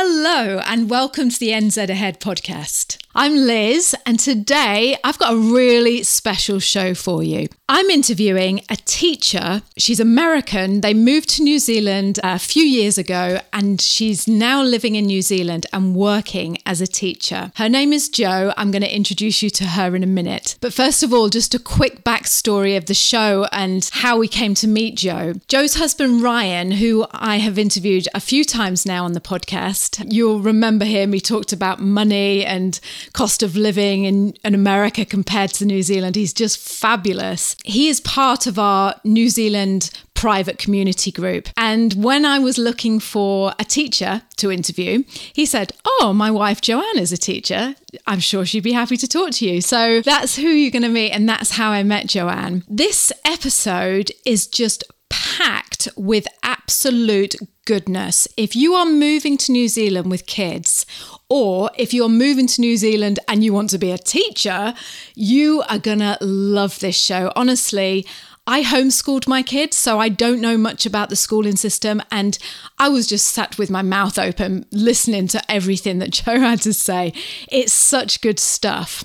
[0.00, 2.98] Hello, and welcome to the NZ Ahead podcast.
[3.20, 7.48] I'm Liz, and today I've got a really special show for you.
[7.68, 9.62] I'm interviewing a teacher.
[9.76, 10.82] She's American.
[10.82, 15.06] They moved to New Zealand uh, a few years ago, and she's now living in
[15.06, 17.50] New Zealand and working as a teacher.
[17.56, 18.54] Her name is Jo.
[18.56, 20.56] I'm going to introduce you to her in a minute.
[20.60, 24.54] But first of all, just a quick backstory of the show and how we came
[24.54, 25.34] to meet Jo.
[25.48, 30.40] Jo's husband, Ryan, who I have interviewed a few times now on the podcast, you'll
[30.40, 31.12] remember him.
[31.12, 32.78] He talked about money and
[33.12, 36.16] cost of living in, in America compared to New Zealand.
[36.16, 37.56] He's just fabulous.
[37.64, 41.48] He is part of our New Zealand private community group.
[41.56, 46.60] And when I was looking for a teacher to interview, he said, Oh, my wife
[46.60, 47.76] Joanne is a teacher.
[48.06, 49.60] I'm sure she'd be happy to talk to you.
[49.60, 51.12] So that's who you're going to meet.
[51.12, 52.64] And that's how I met Joanne.
[52.68, 58.26] This episode is just packed with absolute goodness.
[58.36, 60.84] If you are moving to New Zealand with kids,
[61.28, 64.74] or if you're moving to New Zealand and you want to be a teacher,
[65.14, 67.32] you are going to love this show.
[67.36, 68.06] Honestly,
[68.46, 72.02] I homeschooled my kids, so I don't know much about the schooling system.
[72.10, 72.38] And
[72.78, 76.72] I was just sat with my mouth open, listening to everything that Jo had to
[76.72, 77.12] say.
[77.52, 79.04] It's such good stuff.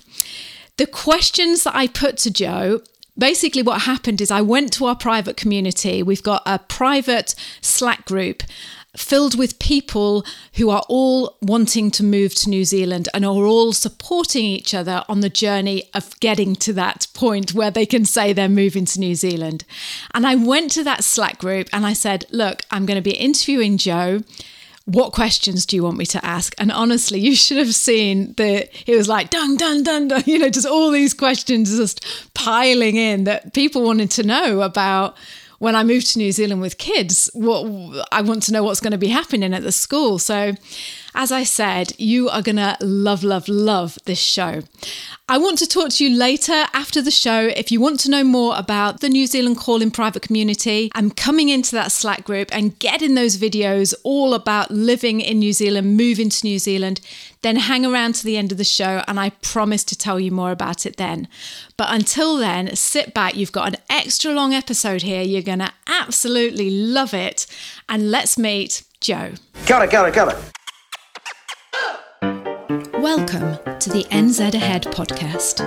[0.77, 2.81] The questions that I put to Jo
[3.17, 6.01] basically what happened is I went to our private community.
[6.01, 8.43] We've got a private Slack group
[8.95, 13.73] filled with people who are all wanting to move to New Zealand and are all
[13.73, 18.33] supporting each other on the journey of getting to that point where they can say
[18.33, 19.65] they're moving to New Zealand.
[20.13, 23.17] And I went to that Slack group and I said, Look, I'm going to be
[23.17, 24.21] interviewing Jo.
[24.85, 26.53] What questions do you want me to ask?
[26.57, 30.37] And honestly, you should have seen that it was like dun dun dun dun, you
[30.37, 35.15] know, just all these questions just piling in that people wanted to know about
[35.59, 38.91] when I move to New Zealand with kids, what I want to know what's going
[38.91, 40.19] to be happening at the school.
[40.19, 40.53] So,
[41.15, 44.63] as I said, you are going to love, love, love this show.
[45.29, 47.47] I want to talk to you later after the show.
[47.55, 51.49] If you want to know more about the New Zealand Calling Private Community, I'm coming
[51.49, 56.29] into that Slack group and getting those videos all about living in New Zealand, moving
[56.29, 56.99] to New Zealand,
[57.41, 60.31] then hang around to the end of the show and I promise to tell you
[60.31, 61.27] more about it then.
[61.77, 63.35] But until then, sit back.
[63.35, 65.21] You've got an extra long episode here.
[65.21, 67.45] You're going to absolutely love it.
[67.87, 69.33] And let's meet Jo.
[69.65, 70.62] Got it, got it, got it.
[72.69, 75.59] Welcome to the NZ Ahead podcast.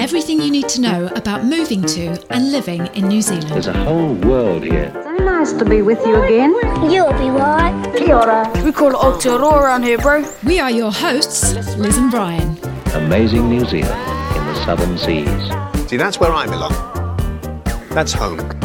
[0.00, 3.50] Everything you need to know about moving to and living in New Zealand.
[3.50, 4.90] There's a whole world here.
[4.94, 6.52] So nice to be with you again.
[6.90, 7.94] You'll be right.
[7.98, 8.50] Kia ora.
[8.64, 10.24] We call it Aotearoa around here, bro.
[10.42, 12.56] We are your hosts, Liz and Brian.
[12.94, 14.00] Amazing New Zealand
[14.36, 15.88] in the southern seas.
[15.90, 16.72] See, that's where I belong.
[17.90, 18.57] That's home.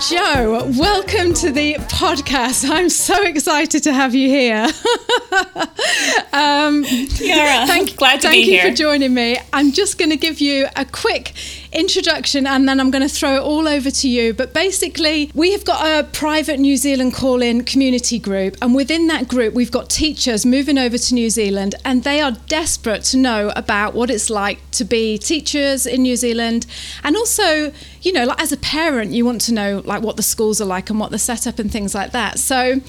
[0.00, 2.68] Jo, welcome to the podcast.
[2.68, 4.64] I'm so excited to have you here.
[6.34, 8.70] um, Yara, thank, glad to thank be you here.
[8.70, 9.38] for joining me.
[9.54, 11.32] I'm just going to give you a quick
[11.72, 14.32] introduction and then I'm going to throw it all over to you.
[14.32, 19.06] But basically, we have got a private New Zealand call in community group, and within
[19.08, 23.16] that group, we've got teachers moving over to New Zealand, and they are desperate to
[23.16, 26.66] know about what it's like to be teachers in New Zealand
[27.02, 27.72] and also
[28.02, 30.66] you know like as a parent you want to know like what the schools are
[30.66, 32.80] like and what the setup and things like that so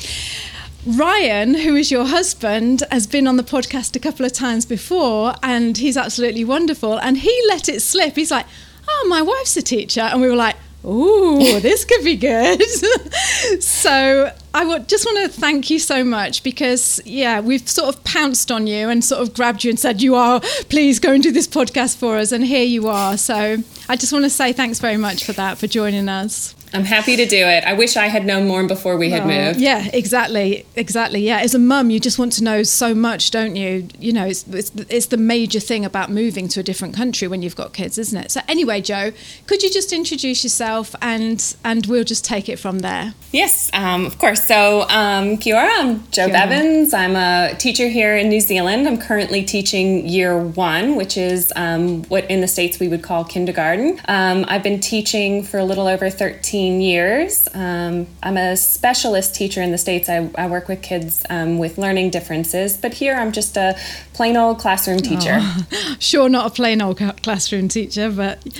[0.86, 5.34] Ryan, who is your husband, has been on the podcast a couple of times before
[5.44, 6.98] and he's absolutely wonderful.
[6.98, 8.16] And he let it slip.
[8.16, 8.46] He's like,
[8.88, 10.02] Oh, my wife's a teacher.
[10.02, 10.56] And we were like,
[10.86, 12.62] Ooh, this could be good.
[13.62, 18.04] so I would just want to thank you so much because, yeah, we've sort of
[18.04, 20.40] pounced on you and sort of grabbed you and said, You are,
[20.70, 22.32] please go and do this podcast for us.
[22.32, 23.18] And here you are.
[23.18, 23.58] So
[23.90, 26.56] I just want to say thanks very much for that, for joining us.
[26.74, 27.64] I'm happy to do it.
[27.64, 29.60] I wish I had known more before we had moved.
[29.60, 31.22] Yeah, exactly, exactly.
[31.22, 33.88] Yeah, as a mum, you just want to know so much, don't you?
[34.00, 37.42] You know, it's, it's it's the major thing about moving to a different country when
[37.42, 38.32] you've got kids, isn't it?
[38.32, 39.12] So anyway, Jo,
[39.46, 43.14] could you just introduce yourself and and we'll just take it from there.
[43.32, 44.44] Yes, um, of course.
[44.44, 46.32] So, um, I'm Jo Kia ora.
[46.32, 46.94] Bevins.
[46.94, 48.88] I'm a teacher here in New Zealand.
[48.88, 53.24] I'm currently teaching year one, which is um, what in the States we would call
[53.24, 54.00] kindergarten.
[54.08, 57.48] Um, I've been teaching for a little over 13 years.
[57.54, 60.10] Um, I'm a specialist teacher in the States.
[60.10, 63.78] I, I work with kids um, with learning differences, but here I'm just a
[64.14, 65.42] plain old classroom teacher.
[66.00, 68.40] Sure, not a plain old classroom teacher, but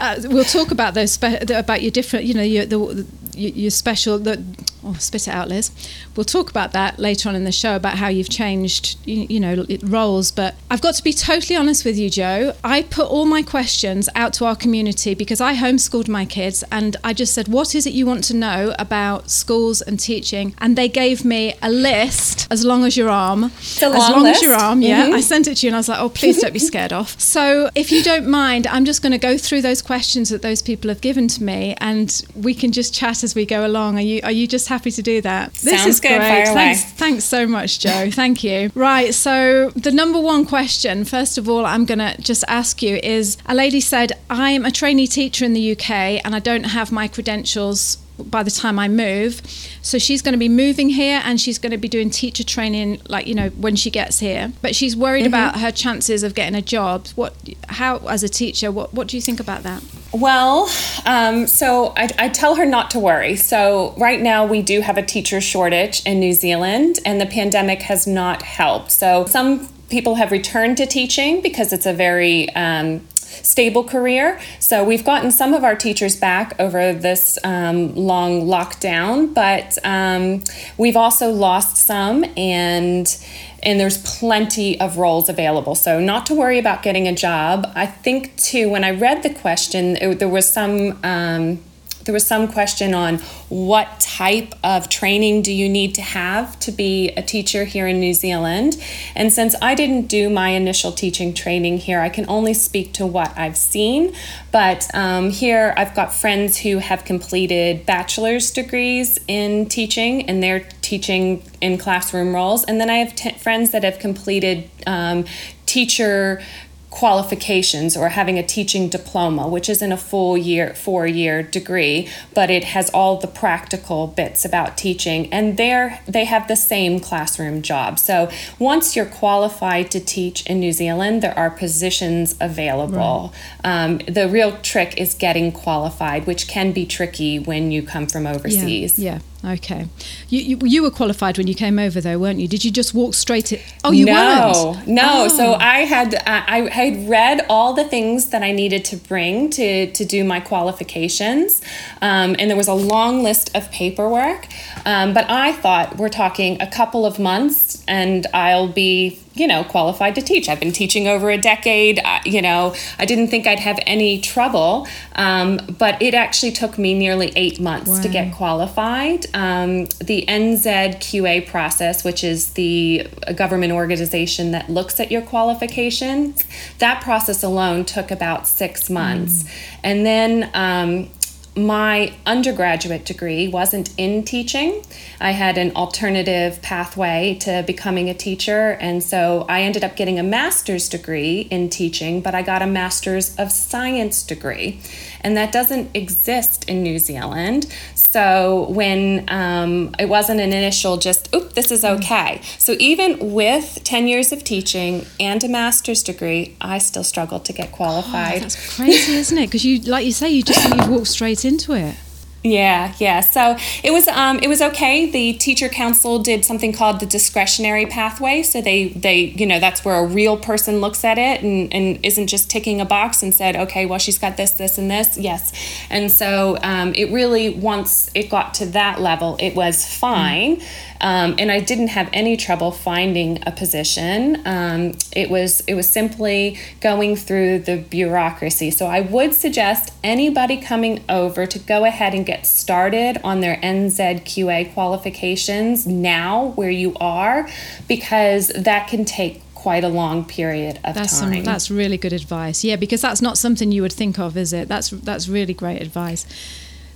[0.00, 4.42] uh, we'll talk about those about your different, you know, your the your special the
[4.84, 5.70] Oh, spit it out, Liz.
[6.16, 9.38] We'll talk about that later on in the show about how you've changed, you, you
[9.38, 10.32] know, roles.
[10.32, 12.54] But I've got to be totally honest with you, Jo.
[12.64, 16.96] I put all my questions out to our community because I homeschooled my kids, and
[17.04, 20.74] I just said, "What is it you want to know about schools and teaching?" And
[20.74, 23.92] they gave me a list as long as your arm, as long
[24.22, 24.82] long as your arm.
[24.82, 25.14] Yeah, Mhm.
[25.14, 27.16] I sent it to you, and I was like, "Oh, please don't be scared off."
[27.32, 30.60] So, if you don't mind, I'm just going to go through those questions that those
[30.60, 33.96] people have given to me, and we can just chat as we go along.
[33.98, 35.52] Are you Are you just happy to do that?
[35.54, 36.18] This Sounds is good.
[36.18, 36.46] great.
[36.46, 38.10] Thanks, thanks so much, Jo.
[38.22, 38.70] Thank you.
[38.74, 39.14] Right.
[39.14, 43.36] So, the number one question, first of all, I'm going to just ask you is:
[43.46, 45.90] A lady said, "I'm a trainee teacher in the UK,
[46.24, 49.42] and I don't have my credentials." By the time I move,
[49.82, 53.00] so she's going to be moving here and she's going to be doing teacher training,
[53.08, 54.52] like you know, when she gets here.
[54.62, 57.08] But she's worried about her chances of getting a job.
[57.14, 57.34] What,
[57.68, 59.82] how, as a teacher, what, what do you think about that?
[60.12, 60.68] Well,
[61.06, 63.34] um, so I, I tell her not to worry.
[63.36, 67.82] So, right now, we do have a teacher shortage in New Zealand, and the pandemic
[67.82, 68.92] has not helped.
[68.92, 73.06] So, some people have returned to teaching because it's a very um,
[73.42, 74.40] stable career.
[74.58, 80.42] So, we've gotten some of our teachers back over this um, long lockdown, but um,
[80.76, 83.18] we've also lost some, and
[83.62, 85.74] and there's plenty of roles available.
[85.74, 87.70] So, not to worry about getting a job.
[87.74, 90.98] I think, too, when I read the question, it, there was some.
[91.02, 91.60] Um,
[92.04, 93.18] there was some question on
[93.48, 98.00] what type of training do you need to have to be a teacher here in
[98.00, 98.82] New Zealand.
[99.14, 103.06] And since I didn't do my initial teaching training here, I can only speak to
[103.06, 104.14] what I've seen.
[104.50, 110.66] But um, here I've got friends who have completed bachelor's degrees in teaching and they're
[110.80, 112.64] teaching in classroom roles.
[112.64, 115.24] And then I have t- friends that have completed um,
[115.66, 116.42] teacher
[116.92, 122.50] qualifications or having a teaching diploma, which isn't a full year, four year degree, but
[122.50, 125.32] it has all the practical bits about teaching.
[125.32, 127.98] And there they have the same classroom job.
[127.98, 133.32] So once you're qualified to teach in New Zealand, there are positions available.
[133.64, 138.26] Um, the real trick is getting qualified, which can be tricky when you come from
[138.26, 138.98] overseas.
[138.98, 139.20] Yeah.
[139.44, 139.88] Okay.
[140.28, 142.46] You, you you were qualified when you came over, though, weren't you?
[142.46, 143.52] Did you just walk straight?
[143.52, 143.60] In?
[143.82, 144.86] Oh, you no, weren't.
[144.86, 145.28] No, Oh.
[145.28, 149.50] So I had I, I had read all the things that I needed to bring
[149.50, 151.60] to to do my qualifications,
[152.00, 154.46] um, and there was a long list of paperwork.
[154.86, 159.64] Um, but I thought we're talking a couple of months, and I'll be you know
[159.64, 160.48] qualified to teach.
[160.48, 162.00] I've been teaching over a decade.
[162.04, 166.78] I, you know, I didn't think I'd have any trouble, um, but it actually took
[166.78, 169.26] me nearly eight months to get qualified.
[169.34, 176.44] Um, the NZQA process, which is the government organization that looks at your qualifications,
[176.78, 179.44] that process alone took about six months.
[179.82, 181.10] And then um,
[181.54, 184.82] my undergraduate degree wasn't in teaching.
[185.20, 190.18] I had an alternative pathway to becoming a teacher, and so I ended up getting
[190.18, 194.80] a master's degree in teaching, but I got a master's of science degree,
[195.24, 197.66] and that doesn't exist in New Zealand.
[197.94, 202.40] So when um, it wasn't an initial just, oop, this is okay.
[202.58, 207.52] So even with 10 years of teaching and a master's degree, I still struggled to
[207.52, 208.36] get qualified.
[208.36, 209.46] Oh, That's crazy, isn't it?
[209.46, 211.96] Because you, like you say, you just you walk straight into it.
[212.44, 213.20] Yeah, yeah.
[213.20, 215.08] So it was um it was okay.
[215.08, 218.42] The teacher council did something called the discretionary pathway.
[218.42, 222.04] So they they you know that's where a real person looks at it and and
[222.04, 225.16] isn't just ticking a box and said okay well she's got this this and this
[225.16, 225.52] yes.
[225.88, 230.60] And so um, it really once it got to that level it was fine.
[231.02, 234.40] Um, and I didn't have any trouble finding a position.
[234.46, 238.70] Um, it was it was simply going through the bureaucracy.
[238.70, 243.56] So I would suggest anybody coming over to go ahead and get started on their
[243.56, 247.48] NZQA qualifications now where you are,
[247.88, 251.34] because that can take quite a long period of That's time.
[251.34, 252.64] some, that's really good advice.
[252.64, 254.68] Yeah, because that's not something you would think of, is it?
[254.68, 256.26] That's that's really great advice.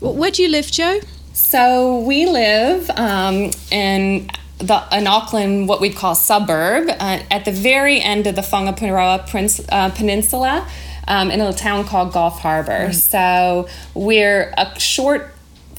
[0.00, 1.00] Where do you live, Jo?
[1.36, 7.52] So we live um, in the in Auckland, what we'd call suburb, uh, at the
[7.52, 10.66] very end of the Whangaparaoa Prince, uh, Peninsula,
[11.06, 12.90] um, in a town called Gulf Harbour.
[12.94, 15.32] So we're a short.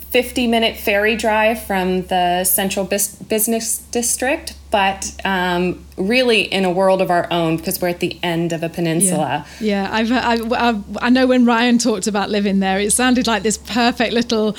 [0.10, 6.72] 50 minute ferry drive from the central bis- business district, but um, really in a
[6.72, 9.46] world of our own because we're at the end of a peninsula.
[9.60, 13.44] Yeah, I've, I, I, I know when Ryan talked about living there, it sounded like
[13.44, 14.56] this perfect little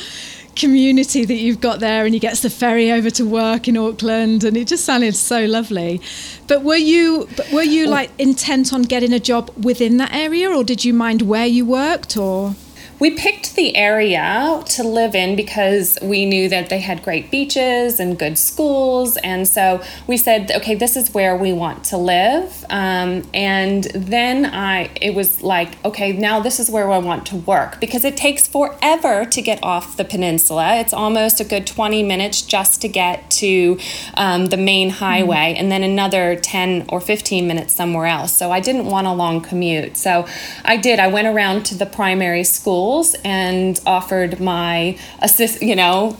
[0.58, 4.44] community that you've got there, and he gets the ferry over to work in Auckland,
[4.44, 6.00] and it just sounded so lovely.
[6.46, 7.90] But were you, but were you oh.
[7.90, 11.64] like intent on getting a job within that area, or did you mind where you
[11.64, 12.54] worked, or?
[13.00, 18.00] We picked the area to live in because we knew that they had great beaches
[18.00, 19.16] and good schools.
[19.18, 22.64] And so we said, okay, this is where we want to live.
[22.70, 27.36] Um, and then I, it was like, okay, now this is where I want to
[27.36, 30.76] work because it takes forever to get off the peninsula.
[30.76, 33.78] It's almost a good 20 minutes just to get to
[34.14, 35.60] um, the main highway mm-hmm.
[35.60, 38.32] and then another 10 or 15 minutes somewhere else.
[38.32, 39.96] So I didn't want a long commute.
[39.96, 40.26] So
[40.64, 40.98] I did.
[40.98, 45.62] I went around to the primary school schools and offered my assist.
[45.62, 46.16] You know,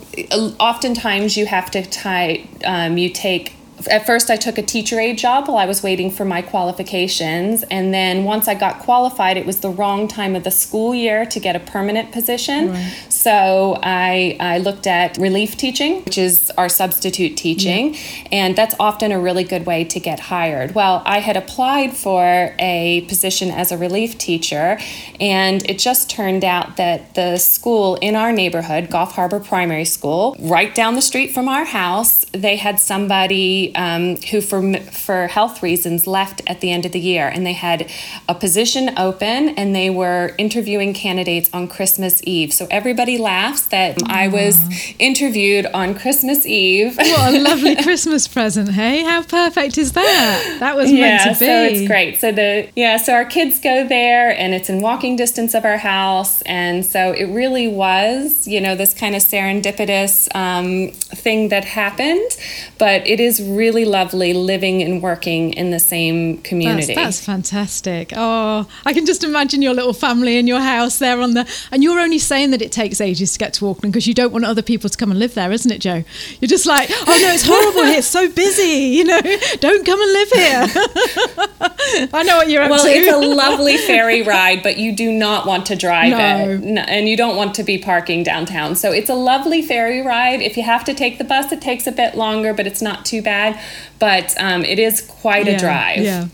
[0.59, 2.47] oftentimes you have to tie.
[2.63, 3.53] Um, you take
[3.87, 7.63] at first I took a teacher aide job while I was waiting for my qualifications.
[7.63, 11.25] And then once I got qualified, it was the wrong time of the school year
[11.27, 12.71] to get a permanent position.
[12.71, 13.07] Right.
[13.09, 17.93] So I, I looked at relief teaching, which is our substitute teaching.
[17.93, 17.99] Yeah.
[18.31, 20.75] And that's often a really good way to get hired.
[20.75, 24.79] Well, I had applied for a position as a relief teacher.
[25.19, 30.35] And it just turned out that the school in our neighborhood, Gulf Harbour Primary School,
[30.39, 35.61] right down the street from our house, they had somebody um, who, for for health
[35.63, 37.89] reasons, left at the end of the year, and they had
[38.27, 42.53] a position open, and they were interviewing candidates on Christmas Eve.
[42.53, 44.11] So everybody laughs that Aww.
[44.11, 44.57] I was
[44.99, 46.97] interviewed on Christmas Eve.
[46.97, 49.03] What a lovely Christmas present, hey?
[49.03, 50.57] How perfect is that?
[50.59, 51.45] That was yeah, meant to be.
[51.45, 52.19] so it's great.
[52.19, 55.77] So the yeah, so our kids go there, and it's in walking distance of our
[55.77, 61.65] house, and so it really was, you know, this kind of serendipitous um, thing that
[61.65, 62.29] happened,
[62.77, 66.95] but it is really lovely living and working in the same community.
[66.95, 68.13] That's, that's, fantastic.
[68.15, 71.45] Oh, I can just imagine your little family in your house there on the.
[71.71, 74.31] And you're only saying that it takes ages to get to Auckland because you don't
[74.31, 76.05] want other people to come and live there, isn't it, Jo?
[76.39, 77.99] You're just like, oh no, it's horrible here.
[77.99, 78.97] It's so busy.
[78.99, 79.21] You know,
[79.59, 82.09] don't come and live here.
[82.13, 82.89] I know what you're up well, to.
[82.89, 86.17] Well, it's a lovely ferry ride, but you do not want to drive no.
[86.17, 88.75] it, and you don't want to be parking downtown.
[88.75, 90.41] So it's a lovely ferry ride.
[90.41, 93.05] If you have to take the bus, it takes a bit longer, but it's not
[93.05, 93.61] too bad bad,
[93.99, 95.99] but um, it is quite yeah, a drive.
[95.99, 96.27] Yeah.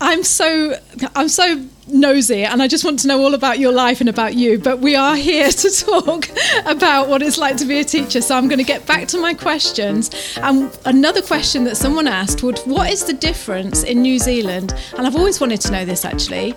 [0.00, 0.78] I'm so
[1.14, 4.34] I'm so nosy and I just want to know all about your life and about
[4.34, 6.28] you but we are here to talk
[6.66, 9.18] about what it's like to be a teacher so I'm going to get back to
[9.18, 10.10] my questions.
[10.36, 14.74] And another question that someone asked would what is the difference in New Zealand?
[14.96, 16.54] And I've always wanted to know this actually.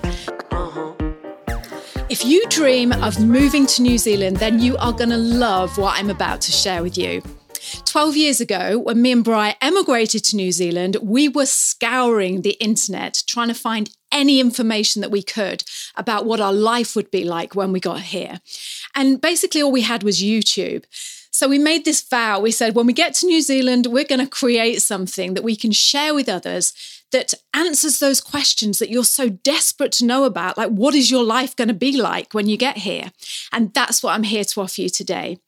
[2.08, 5.98] If you dream of moving to New Zealand then you are going to love what
[5.98, 7.22] I'm about to share with you
[7.84, 12.58] 12 years ago, when me and Bry emigrated to New Zealand, we were scouring the
[12.60, 15.64] internet trying to find any information that we could
[15.96, 18.40] about what our life would be like when we got here.
[18.94, 20.86] And basically, all we had was YouTube.
[21.32, 22.40] So we made this vow.
[22.40, 25.56] We said, when we get to New Zealand, we're going to create something that we
[25.56, 26.74] can share with others
[27.12, 30.58] that answers those questions that you're so desperate to know about.
[30.58, 33.12] Like, what is your life going to be like when you get here?
[33.52, 35.40] And that's what I'm here to offer you today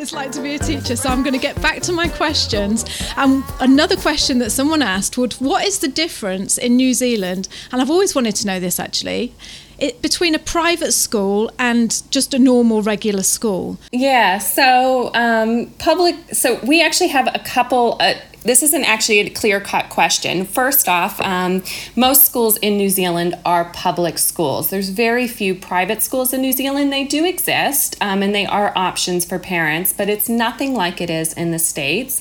[0.00, 0.96] it's like to be a teacher.
[0.96, 2.84] So I'm going to get back to my questions.
[3.16, 7.48] And another question that someone asked would, what is the difference in New Zealand?
[7.70, 9.34] And I've always wanted to know this actually.
[9.78, 13.78] It, between a private school and just a normal regular school?
[13.92, 17.96] Yeah, so um, public, so we actually have a couple,
[18.42, 20.44] this isn't actually a clear cut question.
[20.44, 21.62] First off, um,
[21.96, 24.70] most schools in New Zealand are public schools.
[24.70, 26.92] There's very few private schools in New Zealand.
[26.92, 31.10] They do exist um, and they are options for parents, but it's nothing like it
[31.10, 32.20] is in the States.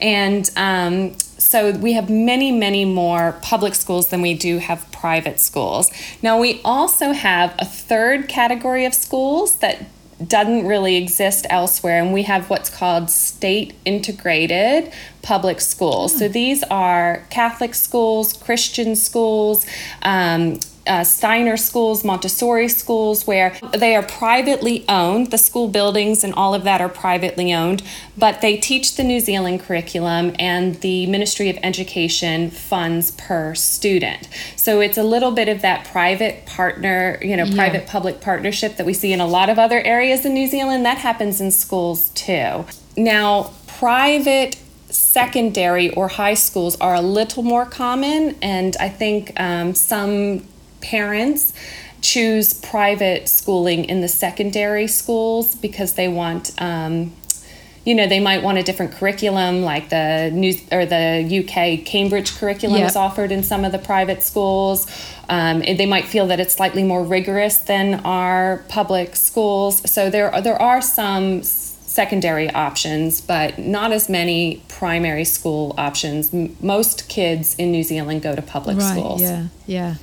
[0.00, 5.40] And um, so we have many, many more public schools than we do have private
[5.40, 5.90] schools.
[6.22, 9.86] Now, we also have a third category of schools that
[10.26, 16.18] doesn't really exist elsewhere and we have what's called state integrated public schools.
[16.18, 19.66] So these are Catholic schools, Christian schools,
[20.02, 25.30] um, uh, Steiner schools, Montessori schools, where they are privately owned.
[25.30, 27.82] The school buildings and all of that are privately owned,
[28.16, 34.28] but they teach the New Zealand curriculum, and the Ministry of Education funds per student.
[34.56, 37.54] So it's a little bit of that private partner, you know, Yeah.
[37.54, 40.84] private public partnership that we see in a lot of other areas in New Zealand.
[40.86, 42.64] That happens in schools too.
[42.96, 44.56] Now, private
[44.88, 50.42] secondary or high schools are a little more common, and I think um, some
[50.80, 51.52] parents
[52.02, 56.50] choose private schooling in the secondary schools because they want.
[56.60, 57.12] Um,
[57.82, 62.36] you know, they might want a different curriculum, like the new or the UK Cambridge
[62.36, 62.86] curriculum Yeah.
[62.86, 64.86] is offered in some of the private schools.
[65.30, 69.80] Um, and they might feel that it's slightly more rigorous than our public schools.
[69.90, 76.34] So there, are- there are some secondary options, but not as many primary school options.
[76.34, 79.22] M- most kids in New Zealand go to public right, schools.
[79.22, 79.94] Yeah, yeah.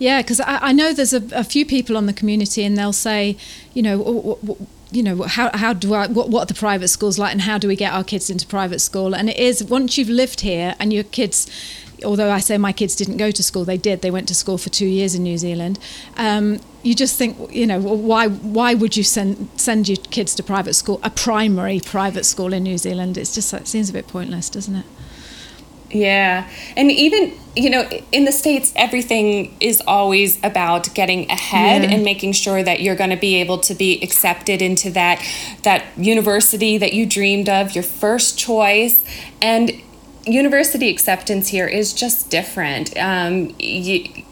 [0.00, 2.92] Yeah, because I, I know there's a, a few people on the community, and they'll
[2.94, 3.36] say,
[3.74, 6.88] you know, w- w- you know, how how do I what what are the private
[6.88, 9.14] schools like, and how do we get our kids into private school?
[9.14, 11.46] And it is once you've lived here and your kids.
[12.02, 14.00] Although I say my kids didn't go to school, they did.
[14.00, 15.78] They went to school for two years in New Zealand.
[16.16, 20.42] Um, you just think, you know, why why would you send send your kids to
[20.42, 23.18] private school, a primary private school in New Zealand?
[23.18, 24.86] It's just it seems a bit pointless, doesn't it?
[25.90, 26.48] Yeah.
[26.76, 31.90] And even, you know, in the States, everything is always about getting ahead Yeah.
[31.90, 35.24] and making sure that you're going to be able to be accepted into that,
[35.62, 39.04] that university that you dreamed of, your first choice.
[39.42, 39.72] And
[40.26, 42.96] university acceptance here is just different.
[42.96, 44.24] Um, you,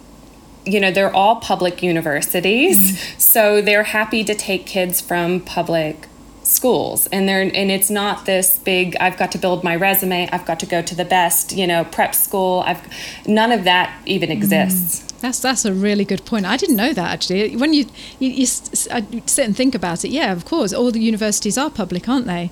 [0.65, 6.08] you know, they're all public universities, so they're happy to take kids from public
[6.49, 10.47] schools and they're and it's not this big I've got to build my resume, I've
[10.47, 12.63] got to go to the best, you know, prep school.
[12.67, 12.83] I've
[13.27, 14.33] none of that even mm.
[14.33, 15.13] exists.
[15.21, 16.47] That's that's a really good point.
[16.47, 17.55] I didn't know that actually.
[17.57, 17.87] When you
[18.19, 18.45] you, you
[18.91, 22.27] uh, sit and think about it, yeah, of course, all the universities are public, aren't
[22.27, 22.51] they?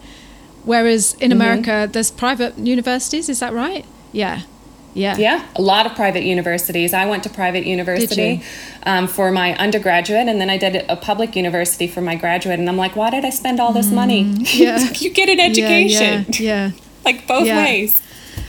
[0.65, 1.41] Whereas in mm-hmm.
[1.41, 3.29] America, there's private universities.
[3.29, 3.85] Is that right?
[4.13, 4.43] Yeah,
[4.97, 6.95] yeah, Yeah, a lot of private universities.
[6.95, 8.43] I went to private university
[8.85, 12.59] um, for my undergraduate, and then I did a public university for my graduate.
[12.59, 14.23] And I'm like, why did I spend all this money?
[14.55, 14.79] yeah.
[14.95, 16.71] you get an Yeah, education, Yeah, yeah.
[17.05, 17.63] like both Yeah.
[17.65, 18.01] ways.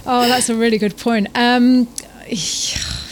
[0.06, 1.28] Oh, that's a really good point.
[1.36, 1.90] Um,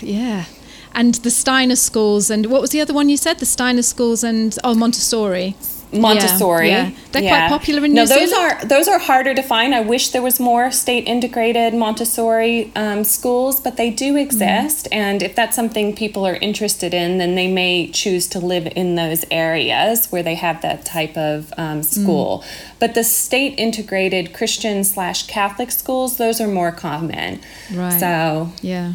[0.01, 0.45] yeah.
[0.93, 3.39] And the Steiner schools, and what was the other one you said?
[3.39, 5.57] The Steiner schools and oh, Montessori.
[5.91, 6.69] Montessori.
[6.69, 6.91] Yeah, yeah.
[7.11, 7.47] They're Yeah.
[7.47, 8.09] quite popular in New York.
[8.09, 9.73] no, New those are those are harder to find.
[9.73, 14.87] I wish there was more state integrated Montessori um, schools, but they do exist.
[14.91, 18.95] And if that's something people are interested in, then they may choose to live in
[18.95, 22.43] those areas where they have that type of um, school.
[22.79, 27.39] But the state integrated Christian slash Catholic schools, those are more common.
[27.73, 27.99] Right.
[27.99, 28.93] So Yeah.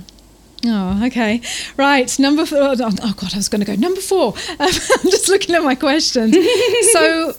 [0.66, 1.40] Oh, okay.
[1.76, 2.18] Right.
[2.18, 2.58] Number four.
[2.58, 4.34] Oh, oh God, I was going to go number four.
[4.34, 6.36] Um, I'm just looking at my questions.
[6.92, 7.34] so.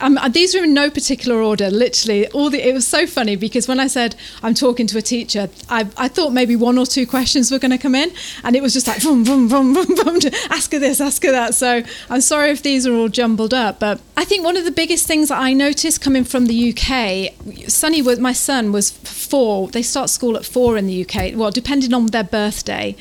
[0.00, 1.70] Um, these are in no particular order.
[1.70, 2.66] Literally, all the.
[2.66, 6.08] It was so funny because when I said I'm talking to a teacher, I, I
[6.08, 8.12] thought maybe one or two questions were going to come in,
[8.44, 10.18] and it was just like boom, boom, boom, boom, boom.
[10.50, 11.54] Ask her this, ask her that.
[11.54, 14.70] So I'm sorry if these are all jumbled up, but I think one of the
[14.70, 19.68] biggest things that I noticed coming from the UK, Sonny was my son was four.
[19.68, 21.32] They start school at four in the UK.
[21.34, 22.96] Well, depending on their birthday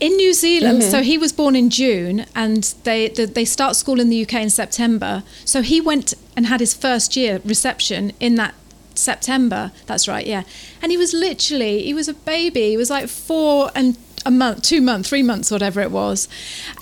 [0.00, 3.98] in New Zealand, so he was born in June, and they the, they start school
[4.00, 5.22] in the UK in September.
[5.44, 8.54] So he went and had his first year reception in that
[8.94, 9.72] September.
[9.86, 10.44] That's right, yeah.
[10.82, 12.70] And he was literally he was a baby.
[12.70, 16.28] He was like four and a month, two months, three months, whatever it was.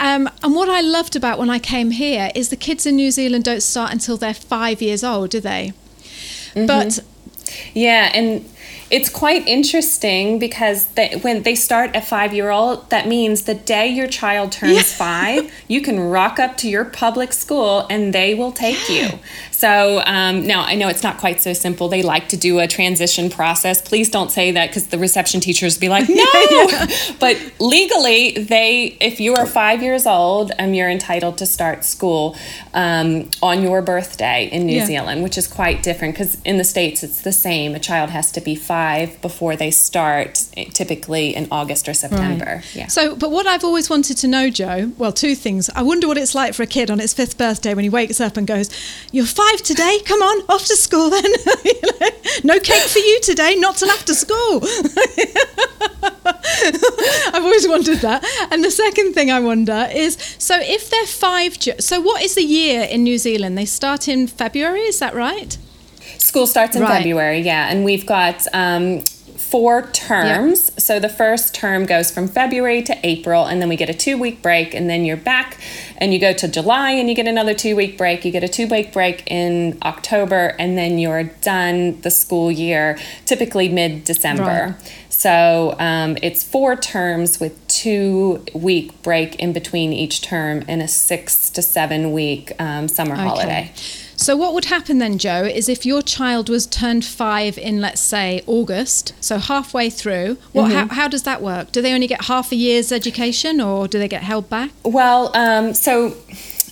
[0.00, 3.10] Um, and what I loved about when I came here is the kids in New
[3.10, 5.72] Zealand don't start until they're five years old, do they?
[6.54, 7.00] But
[7.74, 8.48] Yeah, and
[8.90, 13.54] it's quite interesting because they, when they start a five year old, that means the
[13.54, 18.34] day your child turns five, you can rock up to your public school and they
[18.34, 19.08] will take you.
[19.56, 21.88] So um, now I know it's not quite so simple.
[21.88, 23.80] They like to do a transition process.
[23.80, 26.86] Please don't say that because the reception teachers be like, no.
[27.18, 32.36] but legally, they if you are five years old, um, you're entitled to start school
[32.74, 34.84] um, on your birthday in New Yeah.
[34.84, 37.74] Zealand, which is quite different because in the states it's the same.
[37.74, 42.62] A child has to be five before they start, eh, typically in August or September.
[42.74, 42.88] Yeah.
[42.88, 45.70] So, but what I've always wanted to know, Jo, well, two things.
[45.74, 48.20] I wonder what it's like for a kid on its fifth birthday when he wakes
[48.20, 48.68] up and goes,
[49.12, 50.00] You're five today?
[50.04, 51.24] Come on, off to school then.
[51.64, 52.08] You know,
[52.44, 54.60] no cake for you today, not till after school.
[57.32, 58.24] I've always wondered that.
[58.50, 62.42] And the second thing I wonder is so if they're five, so what is the
[62.42, 63.56] year in New Zealand?
[63.56, 65.56] They start in February, is that right?
[66.18, 66.98] School starts in Right.
[66.98, 69.02] February, yeah, and we've got um,
[69.50, 70.70] four terms.
[70.82, 74.18] So the first term goes from February to April, and then we get a two
[74.18, 75.58] week break, and then you're back
[75.98, 78.24] and you go to July and you get another two week break.
[78.24, 82.98] You get a two week break in October, and then you're done the school year,
[83.24, 84.76] typically mid December.
[85.08, 90.88] So um, it's four terms with two week break in between each term and a
[90.88, 93.72] six to seven week um, summer holiday.
[94.18, 98.00] So, what would happen then, Jo, is if your child was turned five in, let's
[98.00, 100.88] say, August, so halfway through, what, Mm-hmm.
[100.88, 101.70] how, how does that work?
[101.70, 104.70] Do they only get half a year's education or do they get held back?
[104.84, 106.16] Well, um, so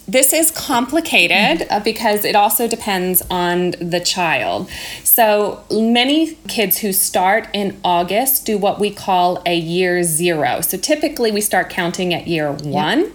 [0.07, 4.69] this is complicated uh, because it also depends on the child.
[5.03, 10.61] So many kids who start in August do what we call a year zero.
[10.61, 13.13] So typically we start counting at year one,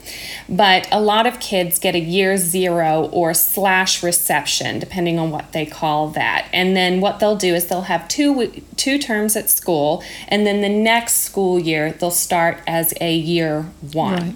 [0.48, 5.52] but a lot of kids get a year zero or slash reception, depending on what
[5.52, 6.48] they call that.
[6.52, 10.62] And then what they'll do is they'll have two two terms at school, and then
[10.62, 14.14] the next school year they'll start as a year one.
[14.14, 14.36] Right.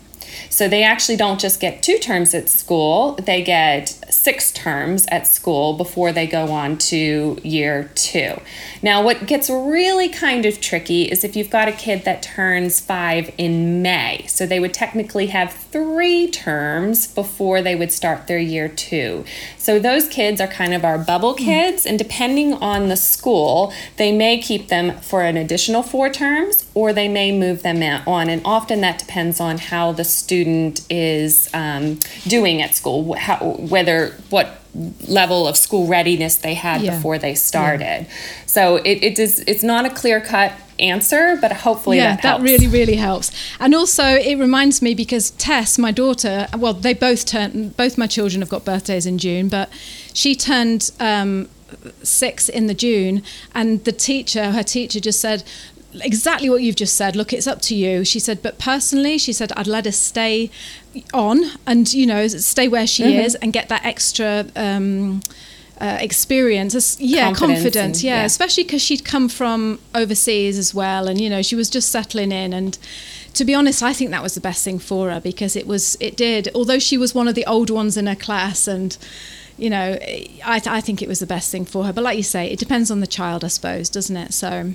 [0.50, 5.28] So they actually don't just get two terms at school, they get six terms at
[5.28, 8.39] school before they go on to year two.
[8.82, 12.80] Now, what gets really kind of tricky is if you've got a kid that turns
[12.80, 14.26] five in May.
[14.28, 19.26] So they would technically have three terms before they would start their year two.
[19.58, 24.12] So those kids are kind of our bubble kids, and depending on the school, they
[24.12, 28.30] may keep them for an additional four terms or they may move them on.
[28.30, 34.16] And often that depends on how the student is um, doing at school, how, whether
[34.30, 34.60] what
[35.08, 36.96] level of school readiness they had Yeah.
[36.96, 38.08] before they started.
[38.48, 42.42] So it, it is it's not a clear cut answer, but hopefully yeah, that that,
[42.42, 43.32] really, really helps.
[43.60, 48.08] And also, it reminds me because Tess, my daughter, well, they both turned, both my
[48.08, 49.70] children have got birthdays in June, but
[50.14, 51.48] she turned um,
[52.02, 53.22] six in the June,
[53.54, 55.44] and the teacher, her teacher, just said,
[56.01, 57.15] exactly what you've just said.
[57.15, 58.03] Look, it's up to you.
[58.06, 60.49] She said, but personally, she said, I'd let her stay
[61.13, 63.19] on and, you know, stay where she Mm-hmm.
[63.21, 64.45] is and get that extra.
[64.56, 65.21] Um,
[65.82, 68.25] uh, experience, yeah, Confidence confidence, and- yeah, yeah.
[68.25, 72.32] especially because she'd come from overseas as well, and you know she was just settling
[72.32, 72.53] in.
[72.53, 72.77] And
[73.34, 75.97] to be honest, I think that was the best thing for her because it was,
[75.99, 76.47] it did.
[76.56, 78.95] Although she was one of the old ones in her class, and
[79.58, 79.97] you know,
[80.45, 81.91] I, I think it was the best thing for her.
[81.91, 84.32] But like you say, it depends on the child, I suppose, doesn't it?
[84.34, 84.73] So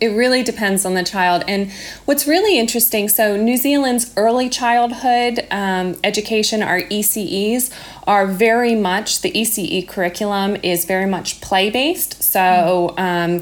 [0.00, 1.44] It really depends on the child.
[1.48, 1.70] And
[2.04, 7.70] what's really interesting so, New Zealand's early childhood um, education, our ECEs,
[8.06, 12.22] are very much the ECE curriculum is very much play based.
[12.22, 13.40] So, um,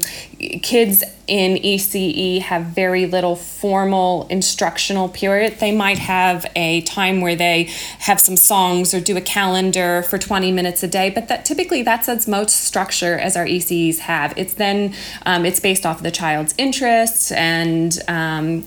[0.61, 5.59] kids in ECE have very little formal instructional period.
[5.59, 10.17] They might have a time where they have some songs or do a calendar for
[10.17, 14.33] 20 minutes a day, but that typically that's as much structure as our ECEs have.
[14.37, 14.93] It's then
[15.25, 18.65] um, it's based off of the child's interests and um,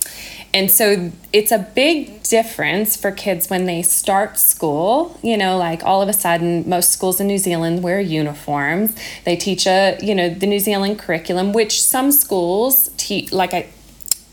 [0.57, 5.21] and so it's a big difference for kids when they start school.
[5.23, 8.97] You know, like all of a sudden, most schools in New Zealand wear uniforms.
[9.27, 13.69] They teach a, you know, the New Zealand curriculum, which some schools teach, like I,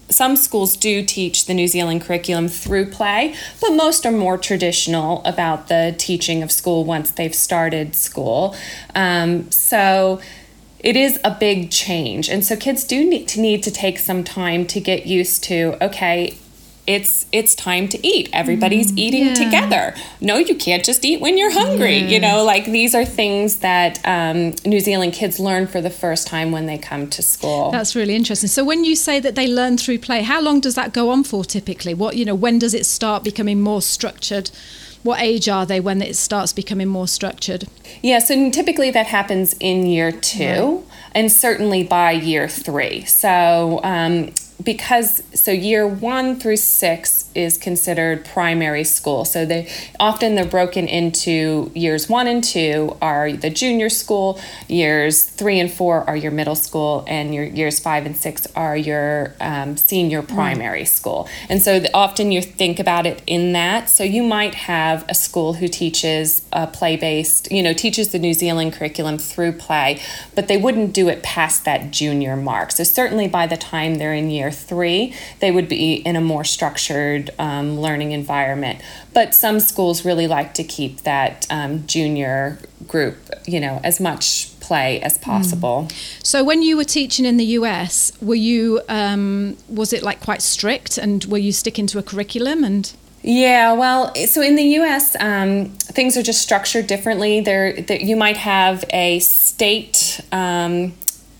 [0.07, 5.21] some schools do teach the New Zealand curriculum through play, but most are more traditional
[5.25, 8.55] about the teaching of school once they've started school.
[8.95, 10.21] Um, so
[10.83, 14.23] it is a big change, and so kids do need to need to take some
[14.23, 15.77] time to get used to.
[15.81, 16.37] Okay,
[16.85, 18.29] it's it's time to eat.
[18.33, 19.33] Everybody's eating yeah.
[19.33, 19.95] together.
[20.19, 21.97] No, you can't just eat when you're hungry.
[21.97, 26.27] You know, like these are things that um, New Zealand kids learn for the first
[26.27, 27.71] time when they come to school.
[27.71, 28.49] that's really interesting.
[28.49, 31.23] So when you say that they learn through play, how long does that go on
[31.23, 31.93] for typically?
[31.93, 34.51] What you know, when does it start becoming more structured?
[35.03, 37.65] What age are they when it starts becoming more structured?
[38.01, 43.05] Yeah, so typically that happens in year two and certainly by year three.
[43.05, 49.25] So, um, because so year one through six is considered primary school.
[49.25, 49.69] So they
[49.99, 55.71] often they're broken into years one and two are the junior school, years three and
[55.71, 60.21] four are your middle school, and your years five and six are your um, senior
[60.21, 61.27] primary school.
[61.49, 63.89] And so the, often you think about it in that.
[63.89, 68.19] So you might have a school who teaches a play based, you know, teaches the
[68.19, 70.01] New Zealand curriculum through play,
[70.35, 72.71] but they wouldn't do it past that junior mark.
[72.71, 76.43] So certainly by the time they're in year three, they would be in a more
[76.43, 78.81] structured um, learning environment.
[79.13, 84.59] But some schools really like to keep that um, junior group, you know, as much
[84.59, 85.87] play as possible.
[86.23, 90.41] So when you were teaching in the US, were you um, was it like quite
[90.41, 92.63] strict, and were you sticking to a curriculum?
[92.63, 97.41] And Yeah, well, so in the U.S., um, things are just structured differently.
[97.41, 100.93] There, there, you might have a state um,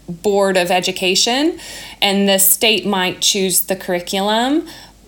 [0.07, 1.59] board of education,
[2.01, 4.67] and the state might choose the curriculum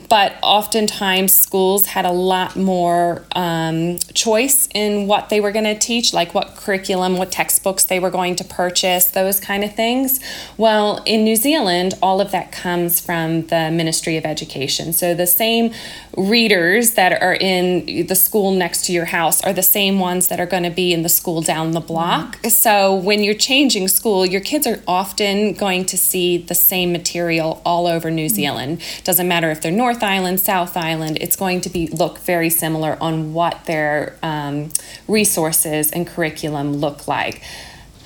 [0.10, 5.78] but oftentimes schools had a lot more um, choice in what they were going to
[5.78, 10.20] teach, like what curriculum, what textbooks they were going to purchase, those kind of things.
[10.58, 14.94] Well, in New Zealand, all of that comes from the Ministry of Education.
[14.94, 15.74] So the same
[16.16, 20.40] readers that are in the school next to your house are the same ones that
[20.40, 22.38] are going to be in the school down the block.
[22.38, 22.50] Mm-hmm.
[22.50, 27.62] So when you're changing school, your kids are often going to see the same material
[27.66, 28.36] all over New mm-hmm.
[28.36, 28.82] Zealand.
[29.04, 32.50] Doesn't matter if they're North North Island, South Island, it's going to be look very
[32.50, 34.72] similar on what their um,
[35.08, 37.42] resources and curriculum look like.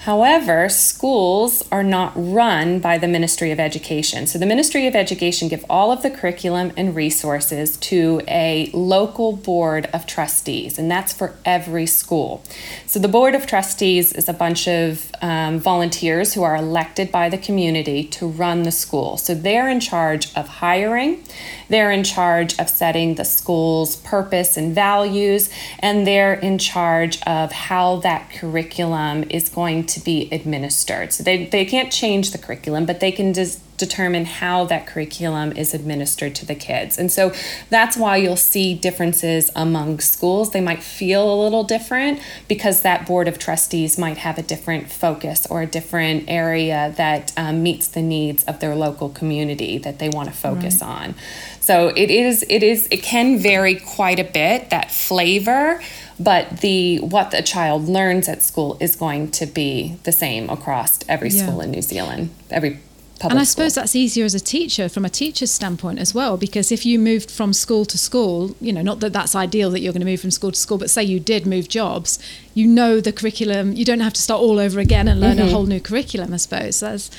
[0.09, 4.25] However, schools are not run by the Ministry of Education.
[4.25, 9.33] So the Ministry of Education give all of the curriculum and resources to a local
[9.33, 12.43] board of trustees, and that's for every school.
[12.87, 17.29] So the board of trustees is a bunch of um, volunteers who are elected by
[17.29, 19.15] the community to run the school.
[19.17, 21.23] So they're in charge of hiring,
[21.67, 27.51] they're in charge of setting the school's purpose and values, and they're in charge of
[27.51, 31.13] how that curriculum is going to be administered.
[31.13, 35.53] So they, they can't change the curriculum, but they can just determine how that curriculum
[35.53, 36.97] is administered to the kids.
[36.99, 37.33] And so
[37.69, 40.51] that's why you'll see differences among schools.
[40.51, 44.91] They might feel a little different because that board of trustees might have a different
[44.91, 49.97] focus or a different area that um, meets the needs of their local community that
[49.97, 50.89] they want to focus right.
[50.89, 51.15] on.
[51.61, 55.81] So it is it is it can vary quite a bit that flavor
[56.19, 60.99] but the what the child learns at school is going to be the same across
[61.07, 61.45] every yeah.
[61.45, 62.79] school in New Zealand every
[63.21, 63.45] and I school.
[63.45, 66.97] suppose that's easier as a teacher from a teacher's standpoint as well, because if you
[66.97, 70.05] moved from school to school, you know, not that that's ideal that you're going to
[70.05, 72.19] move from school to school, but say you did move jobs,
[72.53, 75.49] you know the curriculum, you don't have to start all over again and learn mm-hmm.
[75.49, 76.79] a whole new curriculum, I suppose.
[76.79, 77.11] That's,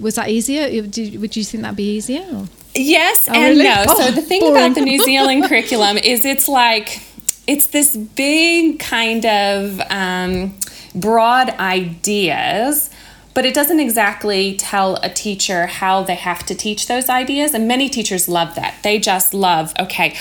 [0.00, 0.82] was that easier?
[0.82, 2.26] Did, would you think that'd be easier?
[2.32, 2.46] Or?
[2.74, 3.64] Yes oh, and really?
[3.64, 3.84] no.
[3.88, 4.56] Oh, so the thing boring.
[4.56, 7.02] about the New Zealand curriculum is it's like
[7.46, 10.54] it's this big kind of um,
[10.94, 12.90] broad ideas
[13.36, 17.52] but it doesn't exactly tell a teacher how they have to teach those ideas.
[17.52, 18.78] And many teachers love that.
[18.82, 20.16] They just love, okay,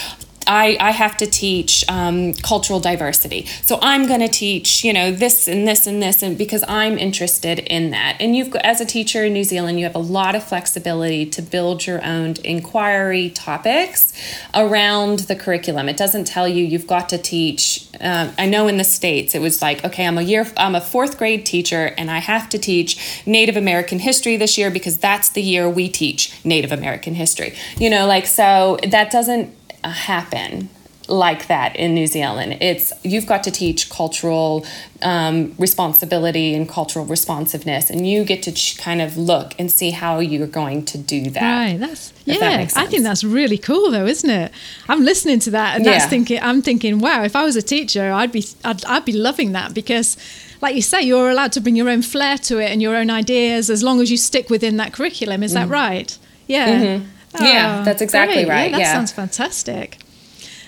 [0.47, 3.45] I, I have to teach um, cultural diversity.
[3.61, 6.97] So I'm going to teach, you know, this and this and this, and because I'm
[6.97, 8.17] interested in that.
[8.19, 11.41] And you've, as a teacher in New Zealand, you have a lot of flexibility to
[11.41, 14.13] build your own inquiry topics
[14.53, 15.89] around the curriculum.
[15.89, 17.87] It doesn't tell you you've got to teach.
[17.99, 20.81] Um, I know in the states it was like, okay, I'm a year, I'm a
[20.81, 25.29] fourth grade teacher, and I have to teach Native American history this year because that's
[25.29, 27.55] the year we teach Native American history.
[27.77, 29.53] You know, like so that doesn't
[29.89, 30.69] happen
[31.07, 32.57] like that in New Zealand.
[32.61, 34.65] It's you've got to teach cultural
[35.01, 39.91] um, responsibility and cultural responsiveness, and you get to ch- kind of look and see
[39.91, 41.41] how you're going to do that.
[41.41, 41.79] Right.
[41.79, 42.39] That's yeah.
[42.39, 44.51] That I think that's really cool, though, isn't it?
[44.89, 45.91] I'm listening to that, and yeah.
[45.91, 46.39] that's thinking.
[46.41, 49.73] I'm thinking, wow, if I was a teacher, I'd be I'd, I'd be loving that
[49.73, 50.17] because.
[50.61, 53.11] Like you say, you're allowed to bring your own flair to it and your own
[53.11, 55.43] ideas as long as you stick within that curriculum.
[55.43, 55.55] Is mm.
[55.55, 56.17] that right?
[56.47, 56.69] Yeah.
[56.69, 57.05] Mm-hmm.
[57.39, 58.49] Yeah, ah, that's exactly great.
[58.49, 58.71] right.
[58.71, 58.93] Yeah, that yeah.
[58.93, 59.97] sounds fantastic.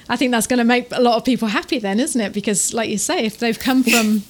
[0.10, 2.34] I think that's going to make a lot of people happy then, isn't it?
[2.34, 4.23] Because, like you say, if they've come from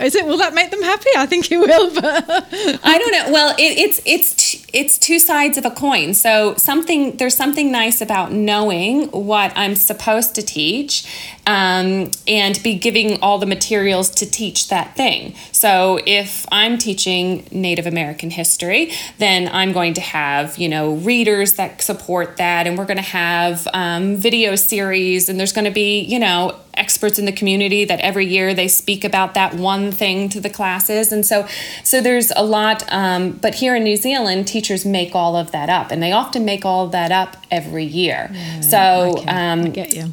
[0.00, 0.26] is it?
[0.26, 1.10] Will that make them happy?
[1.16, 1.94] I think it will.
[1.94, 2.24] But
[2.84, 3.32] I don't know.
[3.32, 6.14] Well, it, it's it's it's two sides of a coin.
[6.14, 11.06] So something there's something nice about knowing what I'm supposed to teach,
[11.46, 15.34] um, and be giving all the materials to teach that thing.
[15.52, 21.54] So if I'm teaching Native American history, then I'm going to have you know readers
[21.54, 25.70] that support that, and we're going to have um, video series, and there's going to
[25.70, 29.92] be you know experts in the community that every year they speak about that one
[29.92, 31.12] thing to the classes.
[31.12, 31.46] And so
[31.82, 35.68] so there's a lot um, but here in new zealand teachers make all of that
[35.68, 38.30] up and they often make all of that up every year.
[38.32, 39.72] Yeah, so um,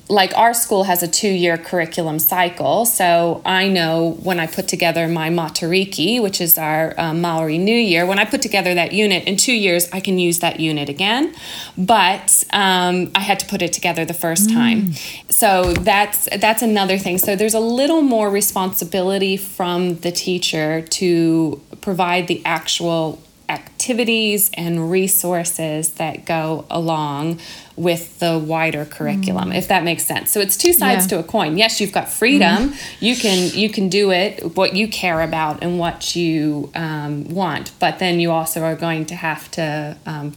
[0.10, 2.86] like our school has a two-year curriculum cycle.
[2.86, 7.76] So i know when i put together my matariki which is our um, maori new
[7.76, 10.90] year when i put together that unit in two years i can use that unit
[10.90, 11.34] again.
[11.78, 14.54] But um, i had to put it together the first mm.
[14.54, 14.94] time.
[15.30, 17.18] So that's that's that's another thing.
[17.18, 24.92] So there's a little more responsibility from the teacher to provide the actual activities and
[24.92, 27.40] resources that go along
[27.78, 29.58] with the wider curriculum mm.
[29.58, 31.18] if that makes sense so it's two sides yeah.
[31.18, 32.96] to a coin yes you've got freedom mm.
[33.02, 37.74] you can you can do it what you care about and what you um, want
[37.80, 40.32] but then you also are going to have to um,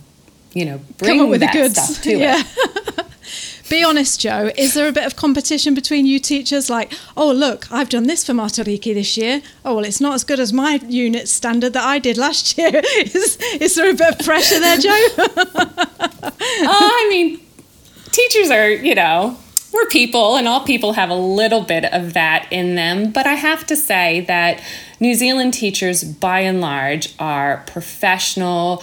[0.53, 1.81] you know bring Come up with that the goods.
[1.81, 2.42] stuff to yeah.
[2.42, 2.84] it
[3.70, 4.50] Be honest, Jo.
[4.57, 6.68] Is there a bit of competition between you teachers?
[6.68, 9.40] Like, oh, look, I've done this for Matariki this year.
[9.64, 12.70] Oh, well, it's not as good as my unit standard that I did last year.
[12.98, 14.90] is, is there a bit of pressure there, Jo?
[14.90, 17.40] oh, I mean,
[18.12, 19.38] teachers are, you know,
[19.72, 23.11] we're people, and all people have a little bit of that in them.
[23.11, 24.62] But I have to say that
[25.00, 28.83] New Zealand teachers, by and large, are professional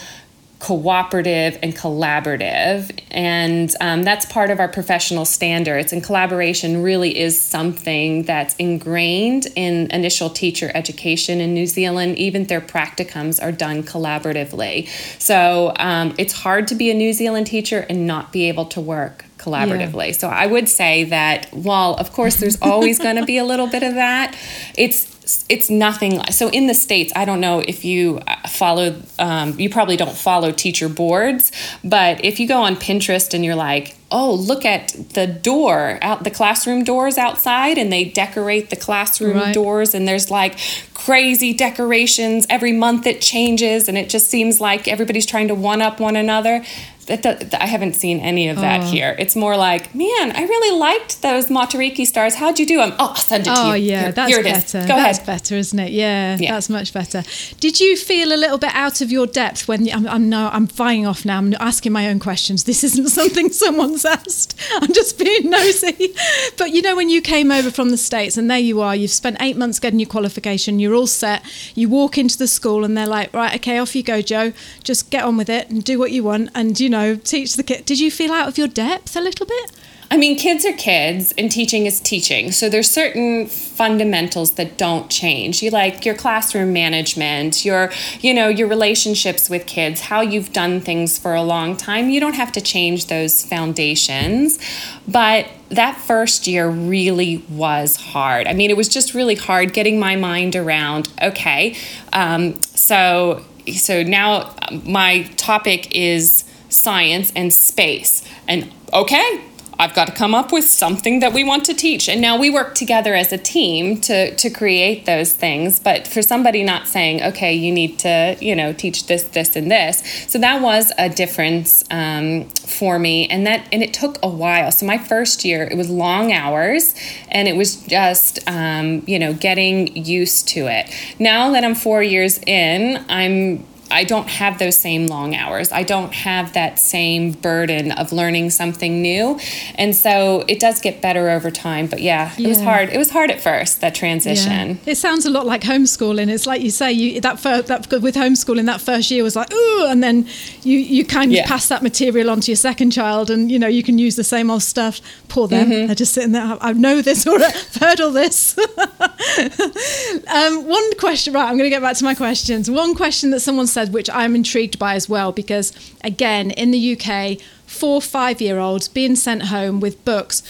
[0.61, 2.91] cooperative and collaborative.
[3.09, 5.91] And um, that's part of our professional standards.
[5.91, 12.17] And collaboration really is something that's ingrained in initial teacher education in New Zealand.
[12.19, 14.87] Even their practicums are done collaboratively.
[15.19, 18.81] So um, it's hard to be a New Zealand teacher and not be able to
[18.81, 20.07] work collaboratively.
[20.07, 20.13] Yeah.
[20.13, 23.67] So I would say that while of course there's always going to be a little
[23.67, 24.37] bit of that,
[24.77, 26.23] it's it's nothing.
[26.31, 29.01] So in the states, I don't know if you uh, follow.
[29.19, 31.51] Um, you probably don't follow teacher boards,
[31.83, 36.23] but if you go on Pinterest and you're like, oh, look at the door out
[36.23, 39.53] the classroom doors outside, and they decorate the classroom right.
[39.53, 40.57] doors, and there's like
[40.93, 43.05] crazy decorations every month.
[43.07, 46.63] It changes, and it just seems like everybody's trying to one up one another
[47.11, 48.85] that, that, I haven't seen any of that oh.
[48.85, 49.15] here.
[49.19, 52.35] It's more like, man, I really liked those Matariki stars.
[52.35, 52.93] How'd you do them?
[52.99, 53.71] Oh, I'll send it to oh, you.
[53.71, 54.81] oh, yeah, here, that's here better.
[54.81, 55.25] Go that's ahead.
[55.27, 55.91] better, isn't it?
[55.91, 57.23] Yeah, yeah, that's much better.
[57.59, 60.67] Did you feel a little bit out of your depth when I'm, I'm no, I'm
[60.67, 61.37] flying off now.
[61.37, 62.63] I'm asking my own questions.
[62.63, 64.59] This isn't something someone's asked.
[64.73, 66.15] I'm just being nosy.
[66.57, 69.11] But you know, when you came over from the states and there you are, you've
[69.11, 70.79] spent eight months getting your qualification.
[70.79, 71.43] You're all set.
[71.75, 74.53] You walk into the school and they're like, right, okay, off you go, Jo.
[74.83, 77.63] Just get on with it and do what you want, and you know, teach the
[77.63, 77.85] kid.
[77.85, 79.71] did you feel out of your depth a little bit?
[80.11, 82.51] I mean, kids are kids and teaching is teaching.
[82.51, 85.63] So there's certain fundamentals that don't change.
[85.63, 90.81] You like your classroom management, your, you know, your relationships with kids, how you've done
[90.81, 92.09] things for a long time.
[92.09, 94.59] You don't have to change those foundations.
[95.07, 98.47] But that first year really was hard.
[98.47, 101.77] I mean, it was just really hard getting my mind around, okay,
[102.11, 103.45] um, so
[103.77, 108.23] so now my topic is science, and space.
[108.47, 109.41] And okay,
[109.81, 112.07] I've got to come up with something that we want to teach.
[112.07, 115.79] And now we work together as a team to, to create those things.
[115.79, 119.71] But for somebody not saying, okay, you need to, you know, teach this, this, and
[119.71, 120.03] this.
[120.27, 123.27] So that was a difference um, for me.
[123.27, 124.71] And that, and it took a while.
[124.71, 126.93] So my first year, it was long hours
[127.29, 130.93] and it was just, um, you know, getting used to it.
[131.17, 135.71] Now that I'm four years in, I'm I don't have those same long hours.
[135.71, 139.39] I don't have that same burden of learning something new.
[139.75, 141.87] And so it does get better over time.
[141.87, 142.47] But yeah, it yeah.
[142.49, 142.89] was hard.
[142.89, 144.69] It was hard at first, that transition.
[144.69, 144.91] Yeah.
[144.91, 146.29] It sounds a lot like homeschooling.
[146.29, 149.85] It's like you say, you that that with homeschooling, that first year was like, ooh,
[149.87, 150.27] and then
[150.63, 151.47] you, you kind of yeah.
[151.47, 154.23] pass that material on to your second child and, you know, you can use the
[154.23, 155.01] same old stuff.
[155.27, 155.69] Poor them.
[155.69, 155.87] Mm-hmm.
[155.87, 156.57] They're just sitting there.
[156.61, 158.57] I know this or I've heard all this.
[160.27, 162.69] um, one question, right, I'm going to get back to my questions.
[162.69, 166.71] One question that someone said said, which I'm intrigued by as well, because again, in
[166.71, 170.43] the UK, four, five year olds being sent home with books.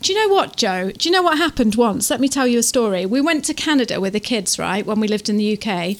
[0.00, 0.90] Do you know what, Jo?
[0.92, 2.10] Do you know what happened once?
[2.10, 3.04] Let me tell you a story.
[3.04, 5.96] We went to Canada with the kids, right, when we lived in the UK.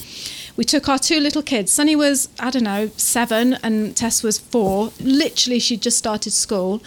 [0.57, 1.71] We took our two little kids.
[1.71, 4.93] Sunny was, I don't know, seven, and Tess was four.
[5.01, 6.83] Literally, she'd just started school.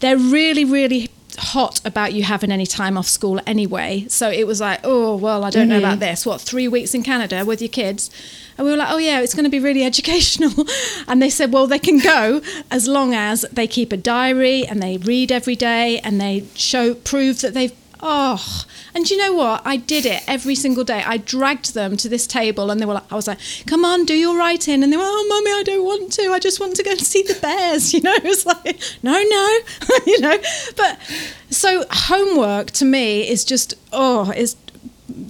[0.00, 4.06] They're really, really hot about you having any time off school anyway.
[4.08, 5.70] So it was like, oh, well, I don't mm-hmm.
[5.70, 6.26] know about this.
[6.26, 8.10] What, three weeks in Canada with your kids?
[8.56, 10.66] And we were like, oh, yeah, it's going to be really educational.
[11.08, 12.40] and they said, well, they can go
[12.70, 16.94] as long as they keep a diary and they read every day and they show,
[16.94, 17.72] prove that they've
[18.06, 18.64] Oh,
[18.94, 19.62] and you know what?
[19.64, 21.02] I did it every single day.
[21.06, 24.04] I dragged them to this table, and they were like, I was like, "Come on,
[24.04, 26.30] do your writing," and they were, "Oh, mummy, I don't want to.
[26.30, 29.12] I just want to go and see the bears." You know, it was like, "No,
[29.12, 29.58] no,"
[30.06, 30.38] you know.
[30.76, 31.00] But
[31.48, 34.56] so homework to me is just oh, is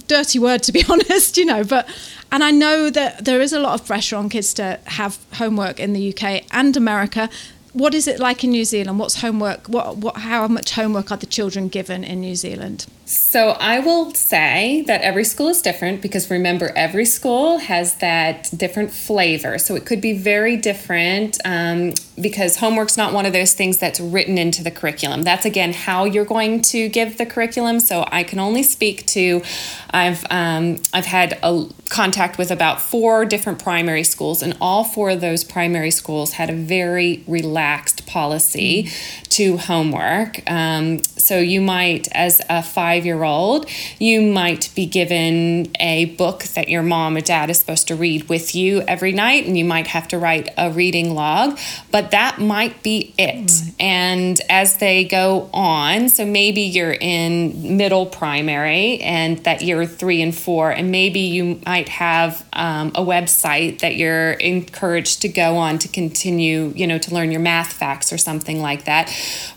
[0.07, 1.63] dirty word to be honest, you know.
[1.63, 1.87] But
[2.31, 5.79] and I know that there is a lot of pressure on kids to have homework
[5.79, 7.29] in the UK and America
[7.75, 8.99] what is it like in New Zealand?
[8.99, 9.67] What's homework?
[9.67, 12.85] What, what, how much homework are the children given in New Zealand?
[13.07, 18.49] So I will say that every school is different because remember, every school has that
[18.57, 19.59] different flavor.
[19.59, 23.99] So it could be very different um, because homework's not one of those things that's
[23.99, 25.21] written into the curriculum.
[25.21, 27.79] That's again how you're going to give the curriculum.
[27.79, 29.43] So I can only speak to.
[29.91, 35.11] I've um, I've had a contact with about four different primary schools, and all four
[35.11, 39.24] of those primary schools had a very relaxed policy mm-hmm.
[39.35, 40.49] To homework.
[40.49, 43.69] Um, so you might, as a five year old,
[43.99, 48.29] you might be given a book that your mom or dad is supposed to read
[48.29, 51.59] with you every night, and you might have to write a reading log,
[51.91, 53.51] but that might be it.
[53.77, 60.21] And as they go on, so maybe you're in middle primary and that you're three
[60.21, 65.57] and four, and maybe you might have um, a website that you're encouraged to go
[65.57, 69.11] on to continue, you know, to learn your math facts or something like that.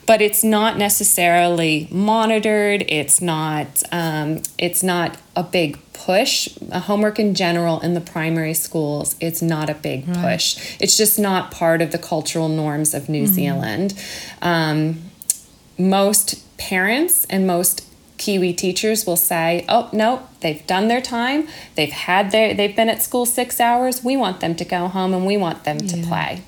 [0.06, 2.84] But it's not necessarily monitored.
[2.88, 3.82] It's not.
[3.92, 6.48] Um, it's not a big push.
[6.72, 10.76] Uh, homework in general in the primary schools, it's not a big push.
[10.80, 13.94] It's just not part of the cultural norms of New Zealand.
[14.40, 15.02] Um,
[15.78, 17.87] most parents and most
[18.18, 21.48] Kiwi teachers will say, "Oh no, they've done their time.
[21.76, 24.04] They've had their they've been at school six hours.
[24.04, 26.42] We want them to go home and we want them to play."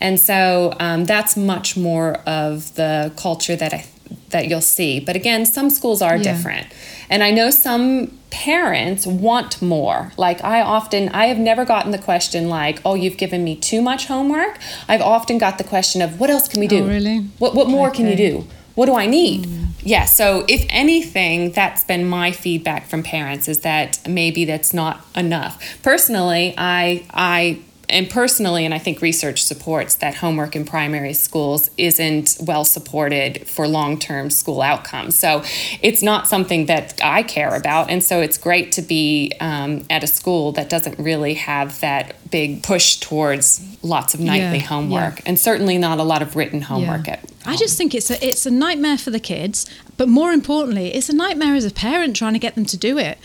[0.00, 3.84] And so um, that's much more of the culture that I
[4.30, 5.00] that you'll see.
[5.00, 6.22] But again, some schools are Yeah.
[6.34, 6.66] different,
[7.08, 10.12] and I know some parents want more.
[10.16, 13.80] Like I often, I have never gotten the question like, "Oh, you've given me too
[13.80, 14.58] much homework."
[14.88, 16.82] I've often got the question of, "What else can we do?
[16.84, 17.18] Oh, really?
[17.38, 18.44] What what more can you do?"
[18.74, 19.48] What do I need?
[19.82, 25.04] Yeah, so if anything, that's been my feedback from parents is that maybe that's not
[25.14, 25.82] enough.
[25.82, 27.60] Personally, I I
[27.94, 33.46] and personally, and I think research supports that homework in primary schools isn't well supported
[33.48, 35.16] for long term school outcomes.
[35.16, 35.42] So
[35.80, 37.90] it's not something that I care about.
[37.90, 42.16] And so it's great to be um, at a school that doesn't really have that
[42.30, 46.62] big push towards lots of nightly Yeah, homework and certainly not a lot of written
[46.62, 47.14] homework Yeah.
[47.14, 49.66] at I just think it's a it's a nightmare for the kids,
[49.98, 52.98] but more importantly, it's a nightmare as a parent trying to get them to do
[52.98, 53.18] it.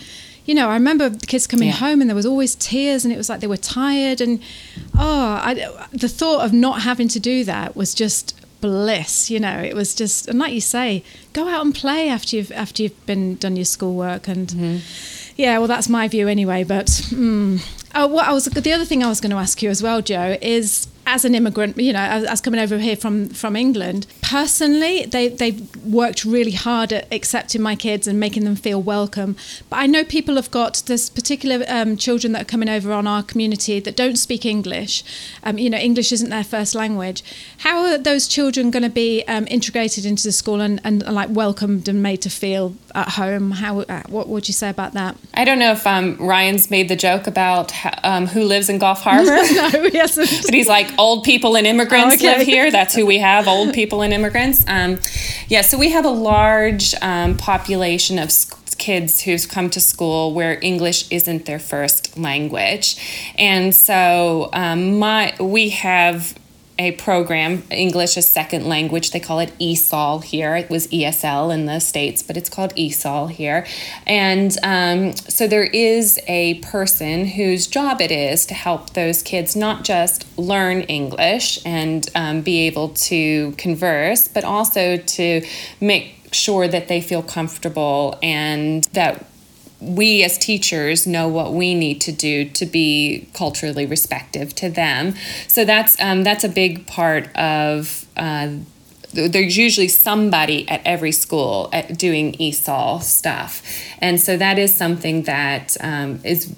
[0.46, 1.74] You know, I remember the kids coming Yeah.
[1.74, 4.40] home and there was always tears, and it was like they were tired, and
[4.98, 5.54] oh, I,
[5.92, 9.30] the thought of not having to do that was just bliss.
[9.30, 12.52] You know, it was just, and like you say, go out and play after you've
[12.52, 14.78] after you've been done your schoolwork, and Mm-hmm.
[15.36, 16.64] yeah, well, that's my view anyway.
[16.64, 17.62] But mm.
[17.94, 20.02] oh, what I was the other thing I was going to ask you as well,
[20.02, 24.06] Jo, is as an immigrant, you know, as, as coming over here from from England,
[24.22, 29.34] personally, they they've worked really hard at accepting my kids and making them feel welcome.
[29.68, 33.08] But I know people have got there's particular um, children that are coming over on
[33.08, 35.02] our community that don't speak English.
[35.42, 37.24] Um, you know, English isn't their first language.
[37.58, 41.30] How are those children going to be um, integrated into the school and, and like
[41.30, 43.50] welcomed and made to feel at home?
[43.50, 45.16] How uh, what would you say about that?
[45.34, 47.72] I don't know if um, Ryan's made the joke about
[48.04, 49.24] um, who lives in Gulf Harbour.
[49.60, 50.30] no, he hasn't.
[50.50, 52.38] But he's like, old people and immigrants okay.
[52.38, 52.70] live here.
[52.70, 54.64] That's who we have, old people and immigrants.
[54.68, 55.00] Um,
[55.48, 58.30] yeah, so we have a large um, population of
[58.78, 62.96] kids who've come to school where English isn't their first language.
[63.36, 66.34] And so um, my we have
[66.80, 69.10] a program, English as Second Language.
[69.10, 70.56] They call it ESOL here.
[70.56, 73.66] It was ESL in the States, but it's called ESOL here.
[74.06, 79.54] And um, so there is a person whose job it is to help those kids
[79.54, 85.44] not just learn English and um, be able to converse, but also to
[85.82, 89.26] make sure that they feel comfortable and that
[89.80, 95.14] we as teachers know what we need to do to be culturally respective to them.
[95.48, 98.06] So that's um, that's a big part of.
[98.16, 98.56] Uh,
[99.12, 103.62] there's usually somebody at every school at doing ESOL stuff,
[103.98, 106.54] and so that is something that um, is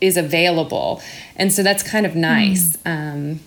[0.00, 1.02] is available,
[1.36, 2.78] and so that's kind of nice.
[2.86, 3.40] Um,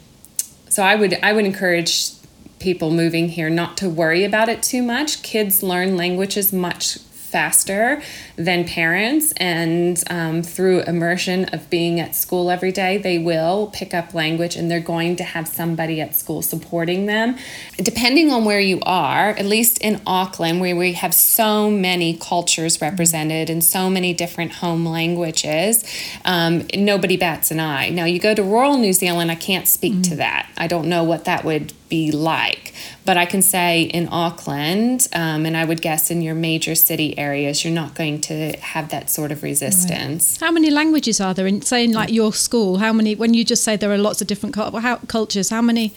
[0.70, 2.12] so I would I would encourage
[2.60, 5.24] people moving here not to worry about it too much.
[5.24, 7.00] Kids learn languages much
[7.36, 8.02] faster
[8.38, 13.94] than parents, and um, through immersion of being at school every day, they will pick
[13.94, 17.36] up language and they're going to have somebody at school supporting them.
[17.76, 22.80] Depending on where you are, at least in Auckland, where we have so many cultures
[22.80, 25.84] represented and so many different home languages,
[26.24, 27.90] um, nobody bats an eye.
[27.90, 30.50] Now, you go to rural New Zealand, I can't speak to that.
[30.58, 32.74] I don't know what that would be like.
[33.06, 37.18] But I can say in Auckland, um, and I would guess in your major city
[37.18, 40.40] areas, you're not going to have that sort of resistance.
[40.40, 42.78] How many languages are there in, say, in like your school?
[42.78, 43.16] How many?
[43.16, 45.94] When you just say there are lots of different how, cultures, how many?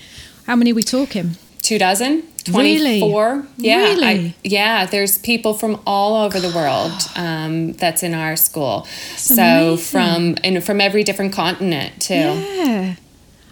[0.46, 1.36] How many are we talking?
[1.62, 2.22] Two dozen?
[2.48, 3.00] Really?
[3.00, 3.46] 24?
[3.58, 3.82] Yeah.
[3.82, 4.06] Really?
[4.06, 8.84] I, yeah, there's people from all over the world um, that's in our school.
[9.16, 9.76] so amazing.
[9.76, 12.14] from and from every different continent too.
[12.14, 12.94] Yeah.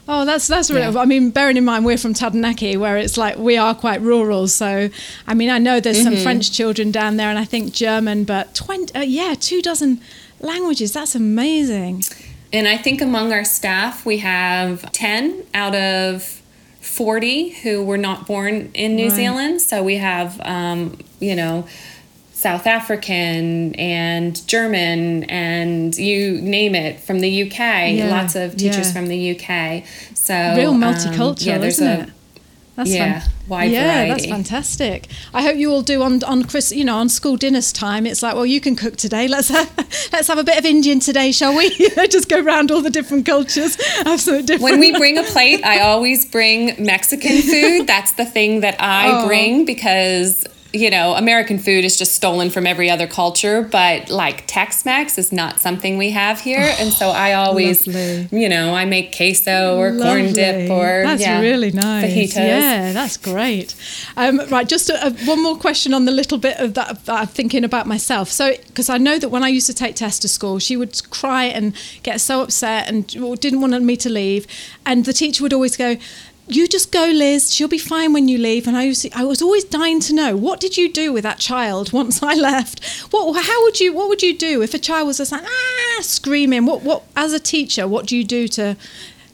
[0.08, 0.92] Oh, that's that's really.
[0.92, 1.00] Yeah.
[1.00, 4.46] I mean, bearing in mind we're from Taranaki, where it's like we are quite rural.
[4.46, 4.88] So,
[5.26, 6.14] I mean, I know there's Mm-hmm.
[6.14, 10.00] some French children down there, and I think German, but twenty, uh, yeah, two dozen
[10.40, 10.92] languages.
[10.92, 12.04] That's amazing.
[12.52, 16.40] And I think among our staff, we have 10 out of
[16.80, 19.16] 40 who were not born in New Right.
[19.16, 19.60] Zealand.
[19.60, 21.66] So we have, um, you know,
[22.36, 27.58] South African and German and you name it from the UK.
[27.58, 28.92] Yeah, Lots of teachers yeah.
[28.92, 29.84] from the UK.
[30.14, 32.10] So Real um, multicultural, yeah, there's isn't a- it?
[32.76, 35.06] That's yeah, wide yeah, that's fantastic.
[35.32, 38.04] I hope you all do on on Chris, you know, on school dinners time.
[38.04, 39.28] It's like, well, you can cook today.
[39.28, 39.72] Let's have,
[40.12, 41.70] let's have a bit of Indian today, shall we?
[42.10, 44.62] Just go round all the different cultures, have something different.
[44.72, 47.86] When we bring a plate, I always bring Mexican food.
[47.86, 49.26] That's the thing that I Oh.
[49.26, 50.44] bring because
[50.76, 55.32] you know American food is just stolen from every other culture, but like Tex-Mex is
[55.32, 58.28] not something we have here, and so I always, lovely.
[58.30, 62.04] you know, I make queso or corn dip or that's yeah, really nice.
[62.04, 62.36] fajitas.
[62.36, 63.74] Yeah, that's great.
[64.16, 67.20] Um, right, just a, a, one more question on the little bit of that, that
[67.20, 68.30] I'm thinking about myself.
[68.30, 71.08] So, because I know that when I used to take Tess to school, she would
[71.10, 74.46] cry and get so upset and didn't want me to leave,
[74.84, 75.96] and the teacher would always go.
[76.48, 77.52] You just go, Liz.
[77.52, 78.68] She'll be fine when you leave.
[78.68, 81.38] And I was, I was always dying to know what did you do with that
[81.38, 82.84] child once I left.
[83.10, 85.98] What, how would you, what would you do if a child was just like ah
[86.02, 86.66] screaming?
[86.66, 88.76] What, what, as a teacher, what do you do to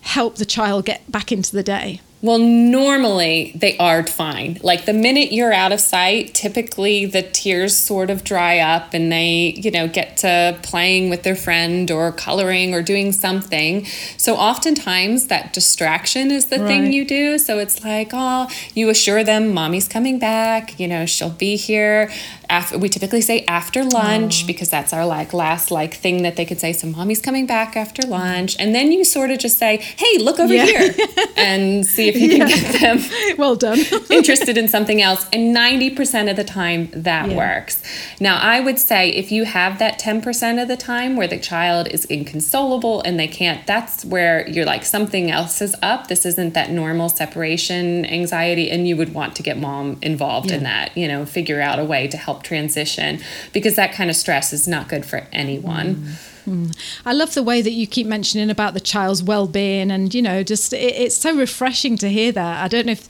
[0.01, 2.01] help the child get back into the day?
[2.23, 4.59] Well, normally they are fine.
[4.63, 9.11] Like the minute you're out of sight, typically the tears sort of dry up and
[9.11, 13.85] they, you know, get to playing with their friend or coloring or doing something.
[14.17, 16.69] So oftentimes that distraction is the Right.
[16.69, 17.39] thing you do.
[17.39, 22.09] So it's like, oh, you assure them mommy's coming back, you know, she'll be here.
[22.53, 26.45] After, we typically say after lunch because that's our like last like thing that they
[26.45, 26.73] could say.
[26.75, 30.39] So mommy's coming back after lunch, and then you sort of just say, "Hey, look
[30.39, 30.67] over Yeah.
[30.67, 30.95] here,"
[31.37, 32.99] and see if you can get them
[33.39, 33.79] Well done.
[34.11, 35.27] interested in something else.
[35.33, 37.37] And 90% of the time, that Yeah.
[37.37, 37.83] works.
[38.21, 41.89] Now, I would say if you have that 10% of the time where the child
[41.89, 46.09] is inconsolable and they can't, that's where you're like, something else is up.
[46.09, 48.71] This isn't that normal separation anxiety.
[48.71, 51.85] And you would want to get mom involved in that, you know, figure out a
[51.85, 53.21] way to help transition
[53.53, 56.17] because that kind of stress is not good for anyone.
[57.07, 60.43] I love the way that you keep mentioning about the child's well-being, and you know,
[60.43, 62.65] just it, it's so refreshing to hear that.
[62.65, 63.07] I don't know if.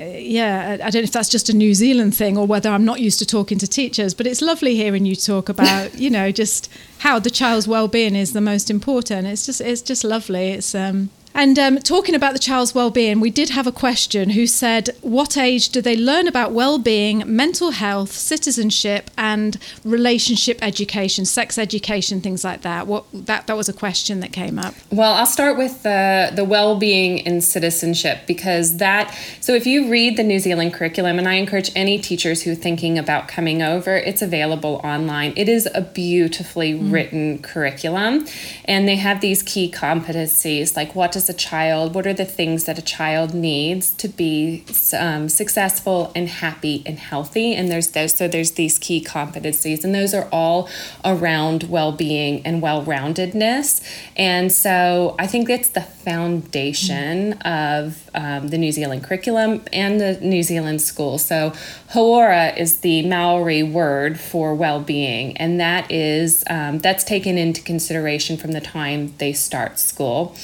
[0.00, 2.68] uh, Yeah, I I don't know if that's just a New Zealand thing or whether
[2.70, 6.10] I'm not used to talking to teachers, but it's lovely hearing you talk about, you
[6.10, 6.68] know, just
[6.98, 9.28] how the child's well-being is the most important.
[9.28, 10.48] It's just, it's just lovely.
[10.48, 14.46] It's um, and um, talking about the child's well-being, we did have a question who
[14.46, 21.58] said, "What age do they learn about well-being, mental health, citizenship, and relationship education, sex
[21.58, 24.74] education, things like that?" What that that was a question that came up.
[24.92, 30.16] Well, I'll start with the the well-being and citizenship because that so if you read
[30.16, 33.96] the New Zealand curriculum and I encourage any teachers who are thinking about coming over,
[33.96, 35.32] it's available online.
[35.36, 38.26] It is a beautifully written curriculum
[38.66, 41.94] and they have these key competencies like what does a child?
[41.94, 44.64] What are the things that a child needs to be
[44.96, 47.54] um, successful and happy and healthy?
[47.54, 50.68] And there's those so there's these key competencies and those are all
[51.04, 53.82] around well-being and well-roundedness.
[54.16, 60.18] And so i think that's the foundation of um, the new zealand curriculum and the
[60.20, 61.18] new zealand school.
[61.18, 61.50] So
[61.92, 68.36] hauora is the maori word for well-being and that is um, that's taken into consideration
[68.36, 70.34] from the time they start school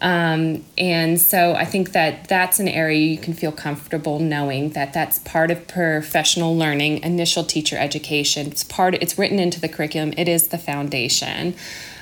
[0.00, 4.92] um, and so I think that that's an area you can feel comfortable knowing that
[4.92, 8.48] that's part of professional learning, initial teacher education.
[8.48, 8.94] It's part.
[8.94, 10.12] It's written into the curriculum.
[10.16, 11.54] It is the foundation.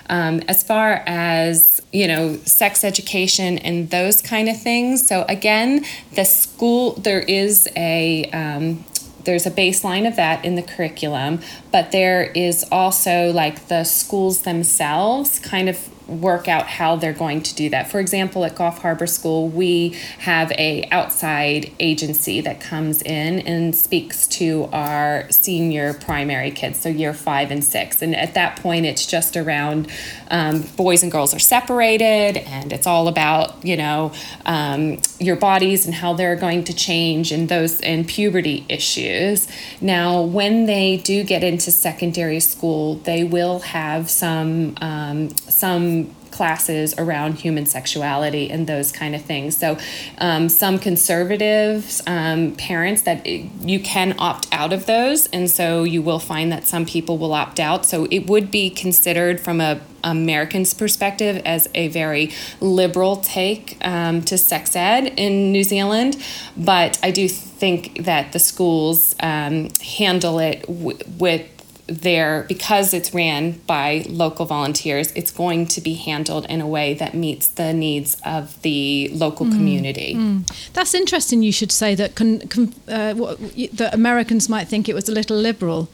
[0.09, 5.07] Um, as far as you know, sex education and those kind of things.
[5.07, 5.85] So again,
[6.15, 8.85] the school there is a um,
[9.25, 11.41] there's a baseline of that in the curriculum,
[11.71, 17.43] but there is also like the schools themselves kind of work out how they're going
[17.43, 17.91] to do that.
[17.91, 23.75] For example, at Gulf Harbour School, we have a outside agency that comes in and
[23.75, 28.03] speaks to our senior primary kids, so year five and six.
[28.03, 29.91] And at that point, it's just around
[30.31, 34.13] um, boys and girls are separated, and it's all about you know
[34.47, 39.49] um, your bodies and how they're going to change and those and puberty issues.
[39.81, 46.02] Now, when they do get into secondary school, they will have some um, some
[46.33, 49.57] classes around human sexuality and those kind of things.
[49.57, 49.79] So,
[50.19, 56.03] um, some conservatives, um, parents, that you can opt out of those, and so you
[56.03, 57.87] will find that some people will opt out.
[57.87, 64.23] So, it would be considered from a American's perspective as a very liberal take um,
[64.23, 66.21] to sex ed in New Zealand,
[66.57, 71.47] but I do think that the schools um, handle it w- with
[71.87, 76.95] there because it's ran by local volunteers it's going to be handled in a way
[76.95, 79.53] that meets the needs of the local mm.
[79.53, 80.43] community mm.
[80.73, 81.43] That's interesting.
[81.43, 83.39] You should say that con, con, uh, what,
[83.77, 85.89] that Americans might think it was a little liberal.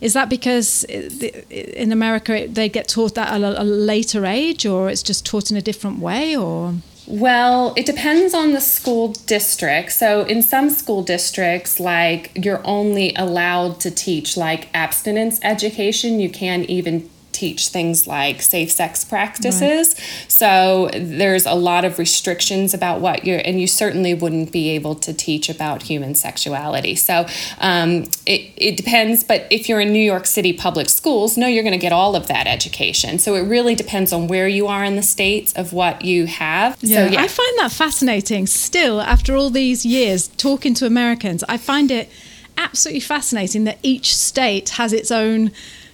[0.00, 1.10] Is that because uh,
[1.50, 5.26] in America it, they get taught that at a, a later age, or it's just
[5.26, 6.74] taught in a different way, or
[7.06, 9.92] Well, it depends on the school district.
[9.92, 16.20] So, in some school districts, like you're only allowed to teach like abstinence education.
[16.20, 17.08] You can't even
[17.40, 19.96] teach things like safe sex practices.
[20.28, 24.94] So, there's a lot of restrictions about what you're, and you certainly wouldn't be able
[25.06, 26.94] to teach about human sexuality.
[26.94, 27.26] So,
[27.58, 27.90] um,
[28.26, 29.24] it, it depends.
[29.24, 32.14] But if you're in New York City public schools, no, you're going to get all
[32.14, 33.18] of that education.
[33.18, 36.78] So, it really depends on where you are in the states of what you have.
[36.80, 37.22] So, yeah.
[37.22, 38.46] I find that fascinating.
[38.46, 42.10] Still, after all these years talking to Americans, I find it
[42.56, 45.50] absolutely fascinating that each state has its own.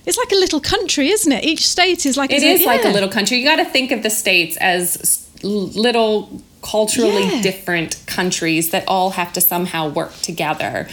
[0.07, 1.45] It's like a little country, isn't it?
[1.45, 3.39] Each state is like It a, is like a little country.
[3.39, 7.43] You got to think of the states as little culturally Yeah.
[7.43, 10.89] different countries that all have to somehow work together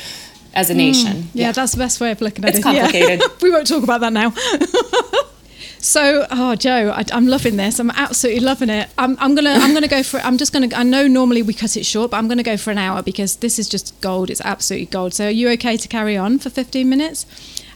[0.56, 1.14] as a nation.
[1.24, 1.28] Mm.
[1.34, 2.66] Yeah, that's the best way of looking at It's it.
[2.74, 2.82] Yeah.
[2.84, 3.22] complicated.
[3.42, 4.32] we won't talk about that now.
[5.80, 7.80] so, oh, Jo, I, I'm loving this.
[7.80, 8.90] I'm absolutely loving it.
[8.98, 10.20] I'm, I'm gonna, I'm gonna go for.
[10.20, 10.70] I'm just gonna.
[10.76, 13.38] I know normally we cut it short, but I'm gonna go for an hour because
[13.38, 14.30] this is just gold.
[14.30, 15.14] It's absolutely gold.
[15.14, 17.26] So, are you okay to carry on for 15 minutes?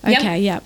[0.05, 0.19] Yep.
[0.19, 0.59] Okay, yeah.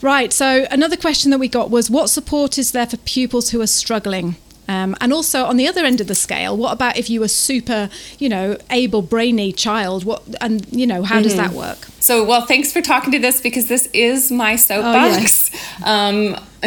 [0.00, 0.32] Right.
[0.32, 3.66] So, another question that we got was what support is there for pupils who are
[3.66, 4.36] struggling?
[4.66, 7.28] Um, and also on the other end of the scale, what about if you were
[7.28, 10.04] super, you know, able, brainy child?
[10.04, 11.78] What and you know, how does that work?
[12.00, 15.50] So, well, thanks for talking to this because this is my soapbox.
[15.84, 16.36] Oh um,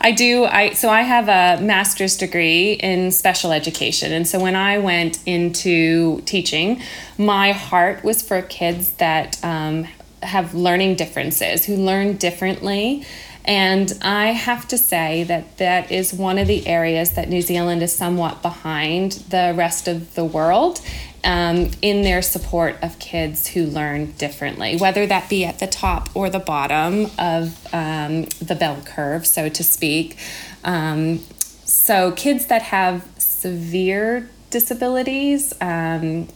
[0.00, 0.44] I do.
[0.44, 5.18] I so I have a master's degree in special education, and so when I went
[5.26, 6.80] into teaching,
[7.16, 9.88] my heart was for kids that um,
[10.22, 13.04] have learning differences, who learn differently.
[13.44, 17.82] And I have to say that that is one of the areas that New Zealand
[17.82, 20.80] is somewhat behind the rest of the world
[21.24, 26.10] um, in their support of kids who learn differently, whether that be at the top
[26.14, 30.16] or the bottom of um, the bell curve, so to speak.
[30.64, 31.20] Um,
[31.64, 36.28] so, kids that have severe disabilities, um,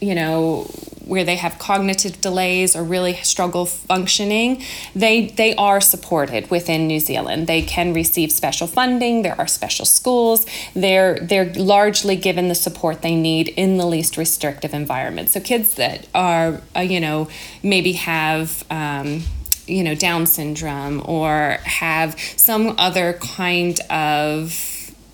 [0.00, 0.62] you know
[1.10, 4.62] where they have cognitive delays or really struggle functioning
[4.94, 7.46] they they are supported within New Zealand.
[7.46, 9.22] They can receive special funding.
[9.22, 10.46] There are special schools.
[10.74, 15.30] They're they're largely given the support they need in the least restrictive environment.
[15.30, 17.28] So kids that are uh, you know
[17.62, 19.22] maybe have um,
[19.66, 24.69] you know down syndrome or have some other kind of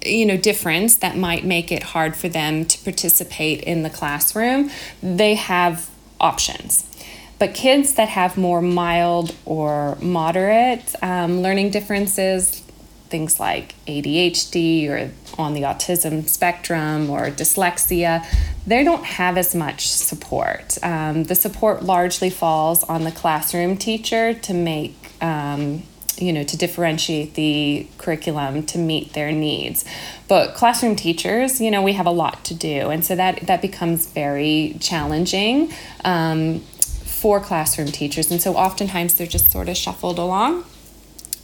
[0.06, 4.70] you know difference that might make it hard for them to participate in the classroom
[5.02, 5.90] they have
[6.20, 6.90] options.
[7.38, 12.62] But kids that have more mild or moderate um, learning differences
[13.08, 18.26] things like adhd or on the autism spectrum or dyslexia
[18.66, 20.76] they don't have as much support.
[20.82, 25.84] Um, the support largely falls on the classroom teacher to make um,
[26.18, 29.84] you know to differentiate the curriculum to meet their needs
[30.28, 33.60] but classroom teachers you know we have a lot to do and so that that
[33.62, 35.72] becomes very challenging
[36.04, 40.64] um, for classroom teachers and so oftentimes they're just sort of shuffled along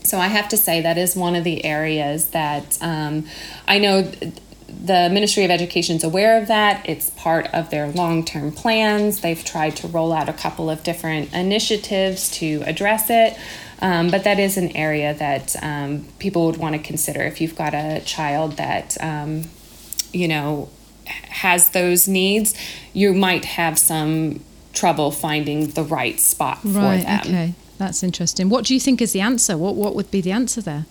[0.03, 3.25] so I have to say that is one of the areas that um,
[3.67, 6.87] I know the Ministry of Education is aware of that.
[6.87, 9.21] It's part of their long term plans.
[9.21, 13.37] They've tried to roll out a couple of different initiatives to address it.
[13.79, 17.55] Um, but that is an area that um, people would want to consider if you've
[17.55, 19.43] got a child that, um,
[20.11, 20.69] you know,
[21.05, 22.53] has those needs,
[22.93, 24.39] you might have some
[24.73, 27.03] trouble finding the right spot for Right.
[27.05, 27.19] them.
[27.21, 27.53] Okay.
[27.77, 28.49] That's interesting.
[28.49, 29.57] What do you think is the answer?
[29.57, 30.85] What What would be the answer there?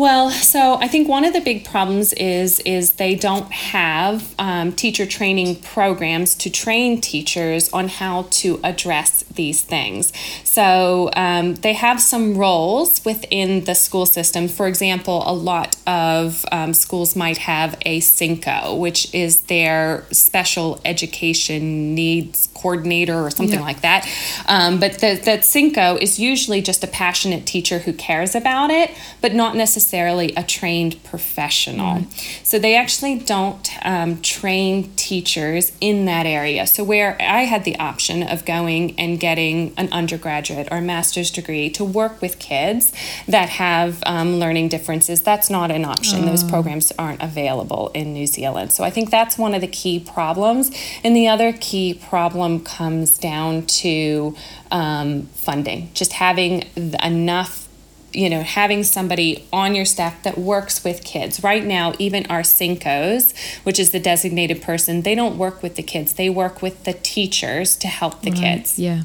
[0.00, 4.72] Well, so I think one of the big problems is is they don't have um,
[4.72, 10.10] teacher training programs to train teachers on how to address these things.
[10.42, 14.48] So um, they have some roles within the school system.
[14.48, 20.80] For example, a lot of um, schools might have a SENCO, which is their special
[20.82, 23.70] education needs coordinator or something Yeah.
[23.70, 24.08] like that.
[24.46, 28.90] Um, but the, that SENCO is usually just a passionate teacher who cares about it,
[29.20, 32.04] but not necessarily a trained professional.
[32.42, 36.66] So they actually don't um, train teachers in that area.
[36.66, 41.70] So where I had the option of going and getting an undergraduate or master's degree
[41.70, 42.92] to work with kids
[43.26, 46.26] that have um, learning differences, that's not an option.
[46.26, 48.72] Those programs aren't available in New Zealand.
[48.72, 50.70] So I think that's one of the key problems.
[51.04, 54.34] And the other key problem comes down to
[54.72, 56.64] um, funding, just having
[57.02, 57.68] enough
[58.12, 61.44] you know, having somebody on your staff that works with kids.
[61.44, 63.32] Right now, even our SENCOs,
[63.64, 66.14] which is the designated person, they don't work with the kids.
[66.14, 68.80] They work with the teachers to help the kids.
[68.80, 69.02] Yeah,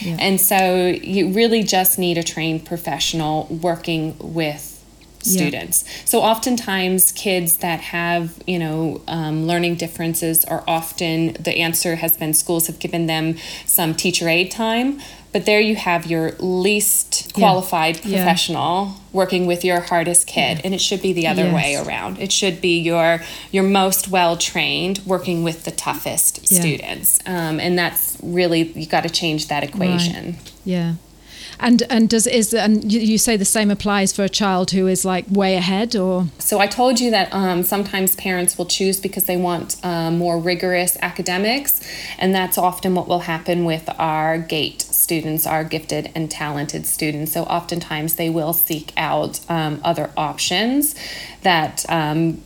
[0.00, 0.16] yeah.
[0.20, 4.67] And so you really just need a trained professional working with
[5.28, 5.42] Yeah.
[5.42, 5.84] students.
[6.04, 12.16] So oftentimes kids that have, you know, um, learning differences are often, the answer has
[12.16, 15.00] been schools have given them some teacher aid time.
[15.30, 18.16] But there you have your least qualified Yeah.
[18.16, 22.18] professional working with your hardest kid, and it should be the other way around.
[22.18, 23.22] It should be your
[23.52, 26.60] your most well trained working with the toughest Yeah.
[26.60, 30.38] students, um, and that's really you got to change that equation.
[30.64, 30.94] Yeah.
[31.60, 35.04] And and does is and you, say the same applies for a child who is
[35.04, 39.24] like way ahead or So I told you that um, sometimes parents will choose because
[39.24, 41.80] they want uh, more rigorous academics,
[42.18, 47.32] and that's often what will happen with our GATE students, our gifted and talented students.
[47.32, 50.94] So oftentimes they will seek out um, other options
[51.42, 52.42] that um,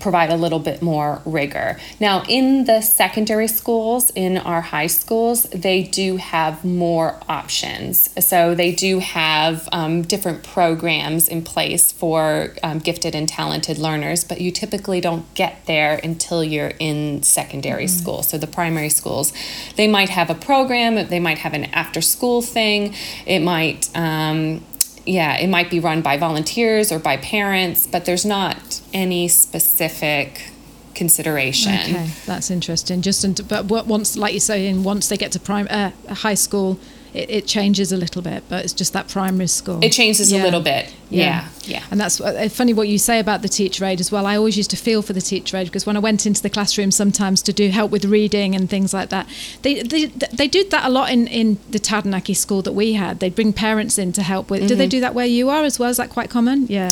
[0.00, 1.78] provide a little bit more rigor.
[2.00, 8.10] Now, in the secondary schools, in our high schools, they do have more options.
[8.24, 14.24] So they do have um, different programs in place for um, gifted and talented learners,
[14.24, 18.22] but you typically don't get there until you're in secondary school.
[18.22, 19.32] So the primary schools,
[19.76, 22.94] they might have a program, they might have an after school thing,
[23.26, 23.88] it might.
[23.96, 24.64] Um,
[25.08, 30.50] yeah, it might be run by volunteers or by parents, but there's not any specific
[30.94, 31.72] consideration.
[31.72, 35.38] okay that's interesting just and but once like you say in once they get to
[35.38, 36.76] prime uh, high school
[37.18, 40.42] it, it changes a little bit but it's just that primary school It changes Yeah.
[40.42, 40.84] a little bit.
[41.10, 41.82] Yeah, yeah.
[41.90, 44.26] And that's uh, funny what you say about the teacher aid as well.
[44.26, 46.50] I always used to feel for the teacher aid because when I went into the
[46.50, 49.26] classroom sometimes to do help with reading and things like that,
[49.62, 50.06] they they,
[50.40, 53.20] they did that a lot in, in the Taranaki school that we had.
[53.20, 54.60] They'd bring parents in to help with.
[54.60, 54.78] Do Mm-hmm.
[54.78, 55.90] they do that where you are as well?
[55.90, 56.66] Is that quite common?
[56.68, 56.90] Yeah.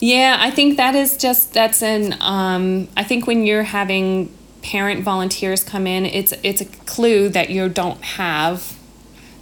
[0.00, 4.28] Yeah, I think that is just that's an um I think when you're having
[4.62, 8.74] parent volunteers come in, it's it's a clue that you don't have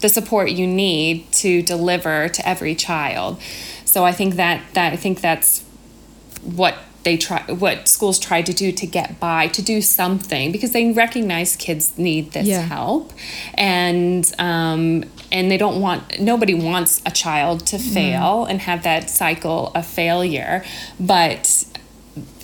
[0.01, 3.41] the support you need to deliver to every child.
[3.85, 5.63] So I think that that I think that's
[6.43, 10.73] what they try what schools try to do to get by to do something because
[10.73, 12.61] they recognize kids need this Yeah.
[12.63, 13.13] help
[13.55, 19.09] and um, and they don't want nobody wants a child to fail and have that
[19.09, 20.63] cycle of failure
[20.99, 21.65] but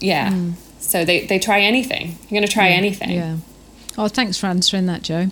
[0.01, 0.33] yeah
[0.81, 3.37] so they, they try anything you're going to try anything Yeah.
[3.99, 5.31] Oh, thanks for answering that, Jo.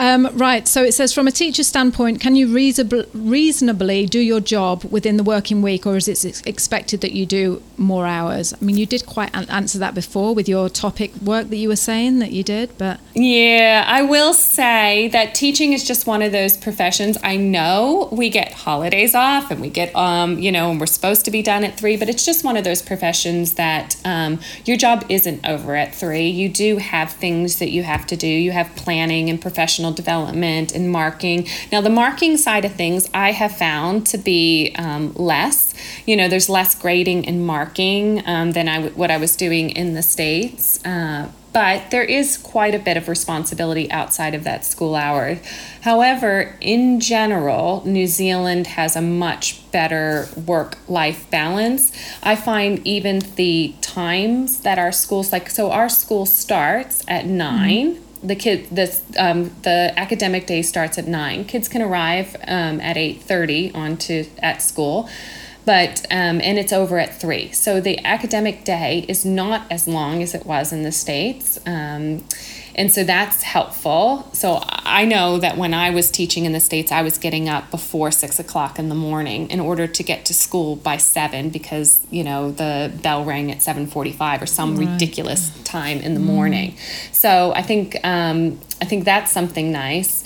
[0.00, 0.66] Um, right.
[0.66, 5.18] So it says, from a teacher's standpoint, can you reasonably, reasonably do your job within
[5.18, 8.54] the working week, or is it expected that you do more hours?
[8.54, 11.68] I mean, you did quite an- answer that before with your topic work that you
[11.68, 16.22] were saying that you did, but Yeah, I will say that teaching is just one
[16.22, 17.18] of those professions.
[17.22, 21.26] I know we get holidays off and we get, um, you know, and we're supposed
[21.26, 24.78] to be done at three, but it's just one of those professions that um, your
[24.78, 26.28] job isn't over at three.
[26.28, 28.26] You do have things that you have to do.
[28.26, 31.46] You have planning and professional development and marking.
[31.70, 35.74] Now, the marking side of things I have found to be um, less.
[36.06, 39.70] You know, there's less grading and marking um, than I w- what I was doing
[39.70, 40.84] in the states.
[40.84, 45.38] Uh, but there is quite a bit of responsibility outside of that school hour.
[45.82, 51.92] However, in general, New Zealand has a much better work life balance.
[52.22, 58.00] I find even the times that our schools like so our school starts at 9
[58.22, 61.44] The kid this um, the academic day starts at nine.
[61.44, 65.08] Kids can arrive um, at eight thirty onto at school
[65.64, 67.52] but um, and it's over at three.
[67.52, 72.24] So the academic day is not as long as it was in the states, um,
[72.74, 74.28] and so that's helpful.
[74.32, 77.70] So I know that when I was teaching in the states, I was getting up
[77.70, 82.00] before six o'clock in the morning in order to get to school by seven because
[82.10, 86.76] you know the bell rang at seven forty-five or some ridiculous time in the morning.
[87.12, 90.24] So I think um, I think that's something nice,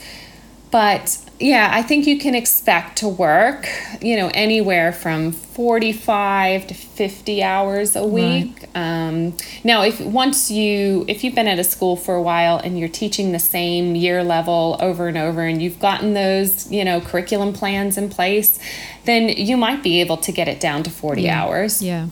[0.70, 3.68] but yeah, I think you can expect to work,
[4.00, 8.68] you know, anywhere from 45 to 50 hours a week.
[8.74, 12.78] Um, now, if once you, if you've been at a school for a while and
[12.78, 17.00] you're teaching the same year level over and over and you've gotten those, you know,
[17.00, 18.60] curriculum plans in place,
[19.04, 21.82] then you might be able to get it down to 40 hours.
[21.82, 22.08] Yeah.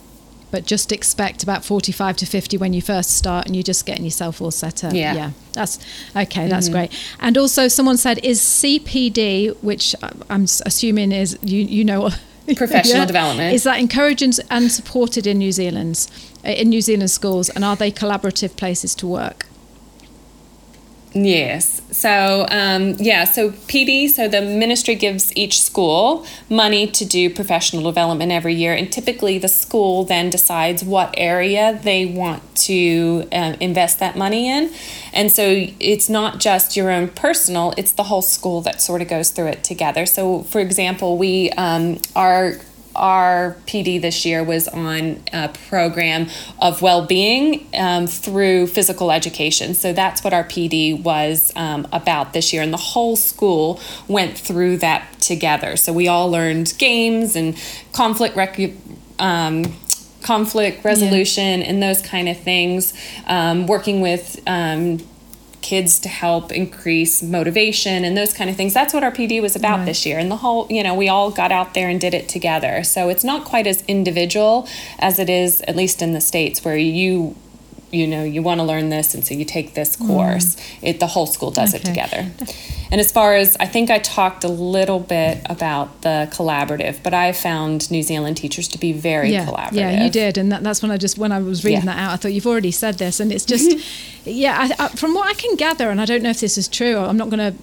[0.52, 4.04] But just expect about 45 to 50 when you first start and you're just getting
[4.04, 4.92] yourself all set up.
[4.92, 5.14] Yeah.
[5.14, 5.30] Yeah.
[5.54, 5.78] That's
[6.14, 6.46] okay.
[6.46, 6.74] That's mm-hmm.
[6.74, 7.06] great.
[7.18, 9.96] And also, someone said, is CPD, which
[10.30, 12.10] I'm assuming is, you, you know,
[12.56, 13.54] Professional development.
[13.54, 16.08] Is that encouraged and supported in New Zealand,
[16.44, 17.48] in New Zealand schools?
[17.48, 19.46] And are they collaborative places to work?
[21.14, 21.82] Yes.
[21.90, 27.82] So, um, yeah, so PD, so the ministry gives each school money to do professional
[27.82, 28.74] development every year.
[28.74, 34.48] And typically the school then decides what area they want to uh, invest that money
[34.48, 34.72] in.
[35.12, 39.08] And so it's not just your own personal, it's the whole school that sort of
[39.08, 40.06] goes through it together.
[40.06, 42.54] So, for example, we um, are
[42.94, 46.28] our PD this year was on a program
[46.60, 49.74] of well being um, through physical education.
[49.74, 52.62] So that's what our PD was um, about this year.
[52.62, 55.76] And the whole school went through that together.
[55.76, 57.56] So we all learned games and
[57.92, 58.72] conflict rec-
[59.18, 59.74] um,
[60.22, 62.94] conflict resolution and those kind of things,
[63.26, 64.98] um, working with um,
[65.62, 68.74] kids to help increase motivation and those kind of things.
[68.74, 70.18] That's what our PD was about this year.
[70.18, 72.82] And the whole, you know, we all got out there and did it together.
[72.82, 76.76] So it's not quite as individual as it is, at least in the States, where
[76.76, 77.34] you
[77.92, 80.78] you know you want to learn this and so you take this course mm.
[80.82, 82.30] it the whole school does it together
[82.90, 87.12] and as far as i think i talked a little bit about the collaborative but
[87.12, 90.62] i found new zealand teachers to be very yeah, collaborative Yeah, you did, and that,
[90.62, 91.94] that's when I just when I was reading Yeah.
[91.94, 93.78] that out, I thought you've already said this, and it's just,
[94.24, 94.68] yeah.
[94.78, 96.96] I, I, from what I can gather, and I don't know if this is true,
[96.98, 97.58] I'm not going to.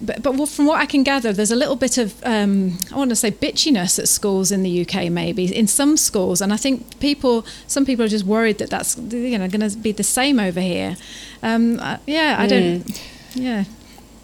[0.00, 3.10] But, but from what I can gather, there's a little bit of um, I want
[3.10, 7.00] to say bitchiness at schools in the UK, maybe in some schools, and I think
[7.00, 10.38] people, some people are just worried that that's you know going to be the same
[10.38, 10.96] over here.
[11.42, 12.84] Um, uh, yeah, I don't.
[13.34, 13.64] Yeah,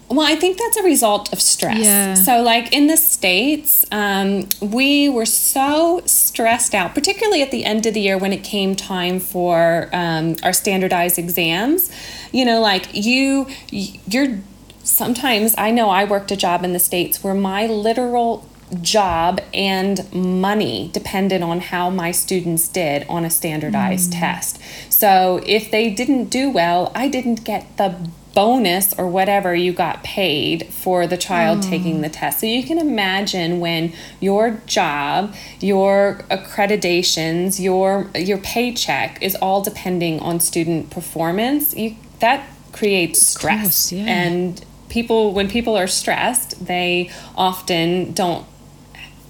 [0.09, 1.79] Well, I think that's a result of stress.
[1.79, 2.13] Yeah.
[2.13, 7.87] So, like in the States, um, we were so stressed out, particularly at the end
[7.87, 11.91] of the year when it came time for um, our standardized exams.
[12.31, 14.39] You know, like you, you're
[14.83, 18.47] sometimes, I know I worked a job in the States where my literal
[18.81, 24.19] job and money depended on how my students did on a standardized mm.
[24.19, 24.59] test.
[24.89, 27.95] So if they didn't do well, I didn't get the
[28.33, 31.69] bonus or whatever you got paid for the child mm.
[31.69, 32.39] taking the test.
[32.39, 40.19] So you can imagine when your job, your accreditations, your your paycheck is all depending
[40.19, 43.63] on student performance, you that creates stress.
[43.63, 44.05] course, yeah.
[44.05, 44.65] And
[44.97, 48.45] people when people are stressed, they often don't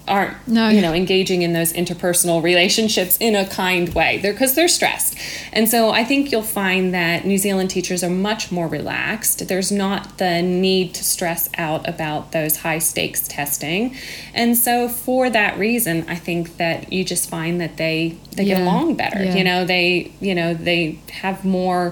[0.05, 0.67] aren't No.
[0.67, 4.11] you know engaging in those interpersonal relationships in a kind way.
[4.21, 5.15] They're because they're stressed.
[5.53, 9.47] And so i think you'll find that new zealand teachers are much more relaxed.
[9.47, 13.95] There's not the need to stress out about those high stakes testing.
[14.33, 18.59] And so for that reason i think that you just find that they they get
[18.61, 19.23] along better.
[19.23, 19.35] Yeah.
[19.37, 21.83] you know they you know they have more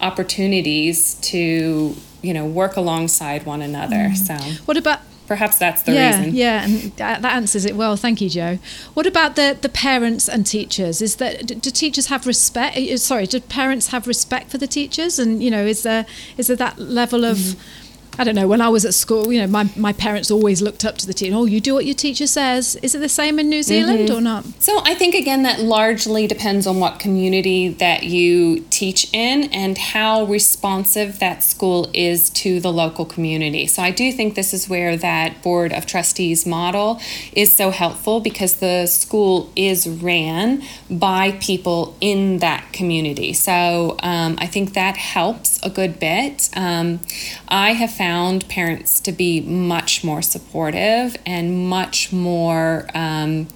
[0.00, 6.18] opportunities to you know work alongside one another so What about perhaps that's the yeah,
[6.18, 7.96] reason Yeah, and that, answers it well.
[7.96, 8.58] Thank you, Jo.
[8.92, 11.00] What about the, the parents and teachers?
[11.00, 12.76] Is that do, do teachers have respect?
[12.76, 15.18] uh, Sorry, do parents have respect for the teachers?
[15.18, 16.04] And you know, is there
[16.36, 17.81] is there that level of Mm-hmm.
[18.18, 18.46] I don't know.
[18.46, 21.14] When I was at school, you know, my, my parents always looked up to the
[21.14, 21.34] teacher.
[21.34, 22.76] Oh, you do what your teacher says.
[22.76, 24.16] Is it the same in New Zealand Mm-hmm.
[24.16, 24.44] or not?
[24.60, 29.78] So I think again that largely depends on what community that you teach in and
[29.78, 33.66] how responsive that school is to the local community.
[33.66, 37.00] So I do think this is where that board of trustees model
[37.32, 43.32] is so helpful because the school is ran by people in that community.
[43.32, 46.48] So um, I think that helps a good bit.
[46.56, 47.00] Um,
[47.48, 52.88] I have found parents to be much more supportive and much more.
[52.94, 53.48] Um,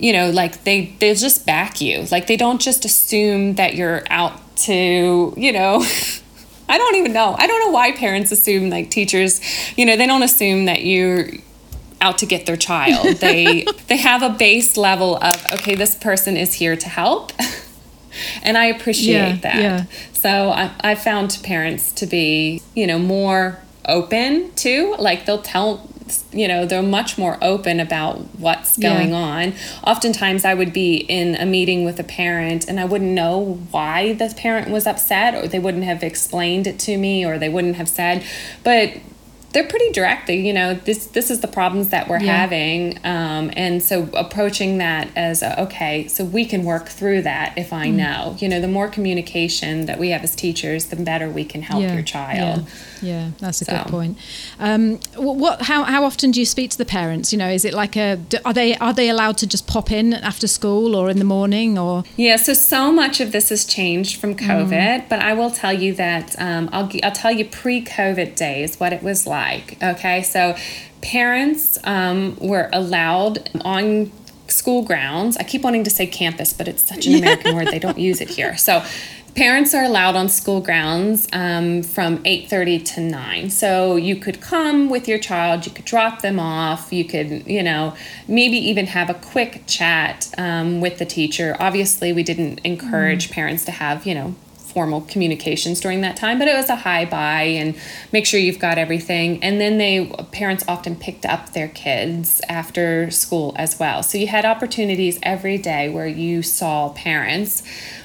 [0.00, 4.02] you know like they they just back you like they don't just assume that you're
[4.08, 5.84] out to you know
[6.68, 9.40] i don't even know i don't know why parents assume like teachers
[9.76, 11.26] you know they don't assume that you're
[12.00, 16.36] out to get their child they they have a base level of okay this person
[16.36, 17.32] is here to help
[18.42, 19.84] and i appreciate Yeah, that yeah.
[20.12, 25.88] so I, I found parents to be you know more open to like they'll tell
[26.32, 28.92] you know they're much more open about what's Yeah.
[28.94, 29.54] going on
[29.86, 34.12] oftentimes i would be in a meeting with a parent and i wouldn't know why
[34.14, 37.76] the parent was upset or they wouldn't have explained it to me or they wouldn't
[37.76, 38.24] have said
[38.64, 38.94] but
[39.52, 40.26] they're pretty direct.
[40.28, 42.36] They, you know, this this is the problems that we're Yeah.
[42.36, 47.54] having, um, and so approaching that as a, okay, so we can work through that
[47.56, 47.76] if Mm.
[47.76, 48.36] I know.
[48.38, 51.82] You know, the more communication that we have as teachers, the better we can help
[51.82, 52.60] your child.
[52.66, 52.72] Yeah,
[53.02, 53.72] yeah that's a So.
[53.76, 54.18] good point.
[54.58, 55.62] Um, what?
[55.62, 57.32] How, how often do you speak to the parents?
[57.32, 58.18] You know, is it like a?
[58.44, 61.78] Are they are they allowed to just pop in after school or in the morning
[61.78, 62.04] or?
[62.16, 65.94] Yeah, so so much of this has changed from COVID, but I will tell you
[65.94, 69.76] that um, I'll I'll tell you pre-COVID days what it was like.
[69.82, 70.56] Okay, so
[71.02, 74.10] parents um, were allowed on
[74.48, 75.36] school grounds.
[75.36, 78.20] I keep wanting to say campus, but it's such an American word; they don't use
[78.20, 78.56] it here.
[78.56, 78.84] So.
[79.34, 83.50] Parents are allowed on school grounds um, from 8:30 to 9.
[83.50, 87.62] So you could come with your child, you could drop them off, you could, you
[87.62, 87.94] know,
[88.26, 91.56] maybe even have a quick chat um, with the teacher.
[91.60, 94.34] Obviously, we didn't encourage parents to have, you know,
[94.70, 97.76] formal communications during that time, but it was a high buy and
[98.12, 99.42] make sure you've got everything.
[99.42, 104.02] And then they parents often picked up their kids after school as well.
[104.02, 107.62] So you had opportunities every day where you saw parents.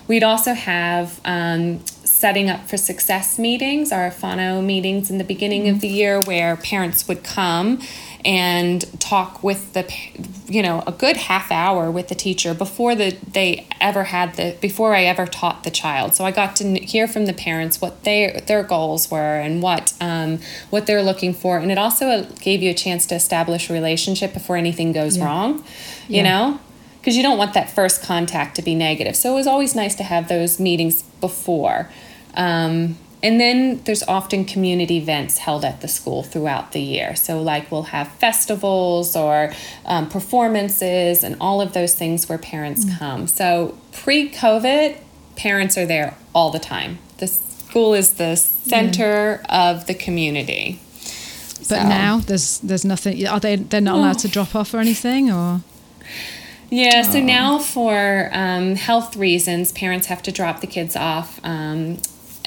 [0.07, 5.67] We'd also have um, setting up for success meetings, our FANO meetings in the beginning
[5.67, 7.81] of the year, where parents would come
[8.25, 9.85] and talk with the
[10.47, 14.57] you know a good half hour with the teacher before the they ever had the
[14.59, 16.15] before I ever taught the child.
[16.15, 19.93] So I got to hear from the parents what their their goals were and what
[20.01, 20.39] um,
[20.71, 21.59] what they're looking for.
[21.59, 25.63] And it also gave you a chance to establish a relationship before anything goes wrong
[26.07, 26.23] you Yeah.
[26.23, 26.59] know?
[26.99, 29.15] Because you don't want that first contact to be negative.
[29.15, 31.89] So it was always nice to have those meetings before.
[32.35, 37.15] Um, and then there's often community events held at the school throughout the year.
[37.15, 39.51] So, like, we'll have festivals or
[39.87, 43.25] um, performances and all of those things where parents come.
[43.27, 44.97] So, pre COVID,
[45.35, 46.99] parents are there all the time.
[47.17, 50.79] The school is the center of the community.
[51.67, 53.25] But So- now there's there's nothing.
[53.27, 53.55] Are they?
[53.55, 55.61] They're not allowed to drop off or anything, or?
[56.69, 61.97] Yeah, so now for um, health reasons, parents have to drop the kids off um,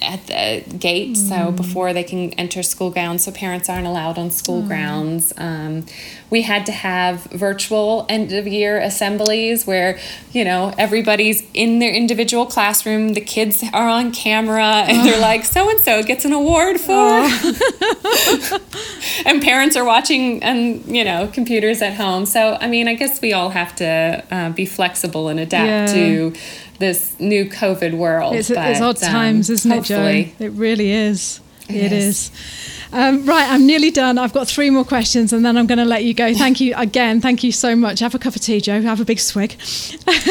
[0.01, 4.31] at the gate, so before they can enter school grounds, so parents aren't allowed on
[4.31, 5.33] school grounds.
[5.37, 5.87] Um,
[6.31, 9.99] we had to have virtual end of year assemblies where,
[10.33, 15.45] you know, everybody's in their individual classroom, the kids are on camera, and they're like,
[15.45, 16.93] so and so gets an award for.
[19.27, 23.21] and parents are watching and you know computers at home so i mean i guess
[23.21, 25.87] we all have to uh, be flexible and adapt Yeah.
[25.95, 26.33] to
[26.79, 30.05] this new covid world It's, it's odd um, times, isn't it, Jo?
[30.07, 31.41] It really is.
[31.69, 32.31] It is.
[32.31, 32.78] is.
[32.93, 34.19] Um, right, I'm nearly done.
[34.19, 36.33] I've got three more questions and then I'm going to let you go.
[36.35, 37.21] Thank you again.
[37.21, 38.01] Thank you so much.
[38.01, 38.81] Have a cup of tea, Jo.
[38.83, 39.57] Have a big swig.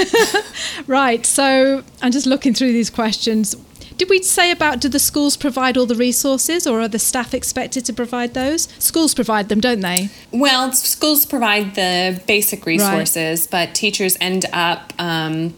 [0.87, 3.55] right, so I'm just looking through these questions.
[3.97, 7.33] Did we say about do the schools provide all the resources or are the staff
[7.33, 8.67] expected to provide those?
[8.77, 10.09] Schools provide them, don't they?
[10.31, 15.55] Well, schools provide the basic resources, but teachers end up um,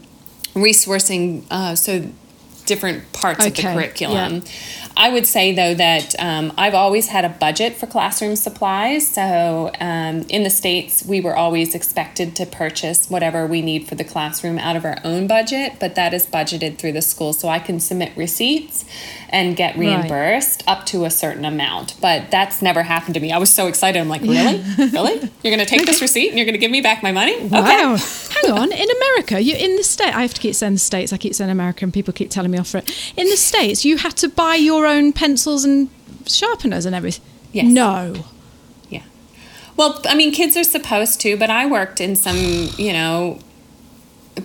[0.54, 2.08] resourcing uh, so
[2.64, 4.34] different parts of the curriculum.
[4.36, 4.40] yeah.
[4.96, 9.08] I would say though that um, I've always had a budget for classroom supplies.
[9.08, 13.94] So um, in the states, we were always expected to purchase whatever we need for
[13.94, 17.48] the classroom out of our own budget, but that is budgeted through the school, so
[17.48, 18.84] I can submit receipts
[19.30, 19.86] and get Right.
[19.86, 21.94] reimbursed up to a certain amount.
[22.00, 23.30] But that's never happened to me.
[23.32, 23.98] I was so excited.
[24.00, 25.30] I'm like, really, really?
[25.42, 27.36] You're going to take this receipt and you're going to give me back my money?
[27.36, 27.50] Okay.
[27.50, 27.96] Wow.
[28.30, 28.72] Hang on.
[28.72, 30.14] In America, you in the state.
[30.14, 31.12] I have to keep saying the states.
[31.12, 33.12] I keep saying America, and people keep telling me off for it.
[33.16, 35.88] In the states, you had to buy your own pencils and
[36.26, 37.24] sharpeners and everything.
[37.52, 37.66] Yes.
[37.66, 38.24] No.
[38.88, 39.02] Yeah.
[39.76, 42.36] Well, I mean, kids are supposed to, but I worked in some,
[42.76, 43.40] you know,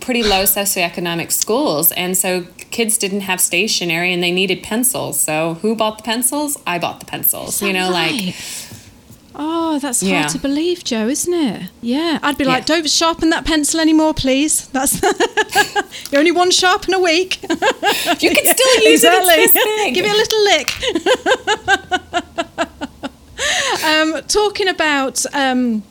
[0.02, 1.92] pretty low socioeconomic schools.
[1.94, 5.20] And so kids didn't have stationery and they needed pencils.
[5.20, 6.58] So who bought the pencils?
[6.66, 7.62] I bought the pencils.
[7.62, 8.65] You know, like, Right.
[9.38, 11.70] Oh, that's hard to believe, Jo, isn't it?
[11.82, 12.76] Yeah, I'd be like, Yeah.
[12.78, 14.68] don't sharpen that pencil anymore, please.
[14.70, 15.02] That's
[16.12, 17.42] you're only one sharpen a week.
[17.50, 19.12] you can still use it.
[19.14, 19.94] It's this.
[19.94, 20.72] Give it a little lick.
[23.84, 25.84] um, talking about um,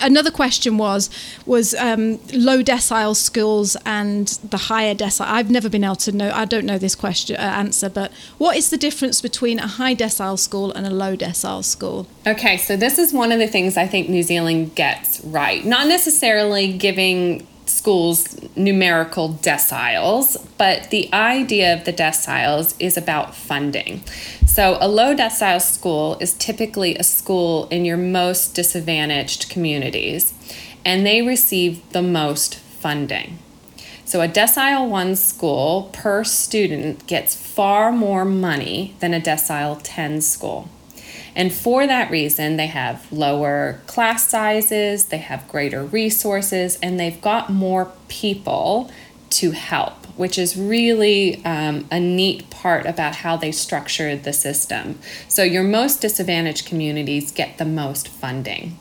[0.00, 1.10] another question was
[1.46, 5.26] was um, low decile schools and the higher decile.
[5.26, 6.30] I've never been able to know.
[6.30, 9.94] I don't know this question uh, answer, but what is the difference between a high
[9.94, 12.06] decile school and a low decile school?
[12.26, 15.64] Okay, so this is one of the things I think New Zealand gets right.
[15.64, 24.02] Not necessarily giving schools numerical deciles, but the idea of the deciles is about funding.
[24.46, 30.34] So, a low decile school is typically a school in your most disadvantaged communities,
[30.84, 33.38] and they receive the most funding.
[34.04, 40.20] So, a decile one school per student gets far more money than a decile 10
[40.20, 40.68] school.
[41.34, 47.20] And for that reason, they have lower class sizes, they have greater resources, and they've
[47.20, 48.90] got more people
[49.30, 54.98] to help, which is really um, a neat part about how they structured the system.
[55.28, 58.78] So, your most disadvantaged communities get the most funding.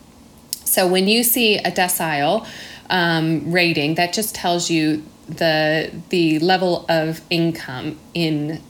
[0.65, 2.45] So, when you see a decile
[2.89, 8.61] um, rating, that just tells you the the level of income in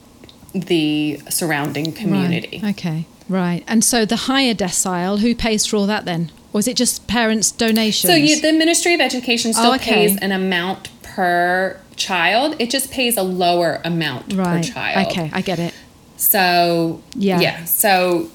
[0.54, 2.60] the surrounding community.
[2.62, 2.78] Right.
[2.78, 3.64] Okay, right.
[3.68, 6.32] And so the higher decile, who pays for all that then?
[6.54, 8.12] Or is it just parents' donations?
[8.12, 9.94] So you, the Ministry of Education still Oh, okay.
[10.08, 12.56] pays an amount per child.
[12.60, 14.66] It just pays a lower amount right.
[14.66, 15.08] per child.
[15.12, 15.74] Okay, I get it.
[16.18, 17.40] So Yeah.
[17.40, 17.66] yeah.
[17.66, 18.30] So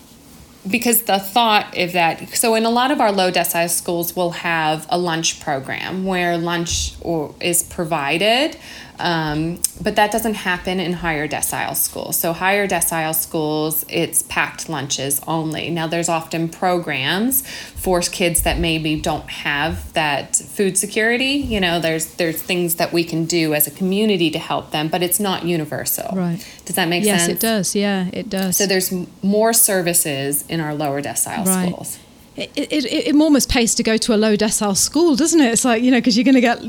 [0.68, 4.30] because the thought of that, so in a lot of our low decile schools, we'll
[4.30, 8.56] have a lunch program where lunch or, is provided,
[8.98, 12.18] um, but that doesn't happen in higher decile schools.
[12.18, 15.70] So higher decile schools, it's packed lunches only.
[15.70, 21.34] Now there's often programs for kids that maybe don't have that food security.
[21.34, 24.88] You know, there's there's things that we can do as a community to help them,
[24.88, 26.08] but it's not universal.
[26.16, 26.44] Right.
[26.64, 27.38] Does that make yes, sense?
[27.38, 27.74] it does.
[27.74, 28.56] Yeah, it does.
[28.56, 28.92] So there's
[29.22, 31.68] more services in our lower decile Right.
[31.68, 31.98] schools.
[32.36, 35.52] It, it, it, almost pays to go to a low decile school, doesn't it?
[35.52, 36.60] It's like you know because you're going to get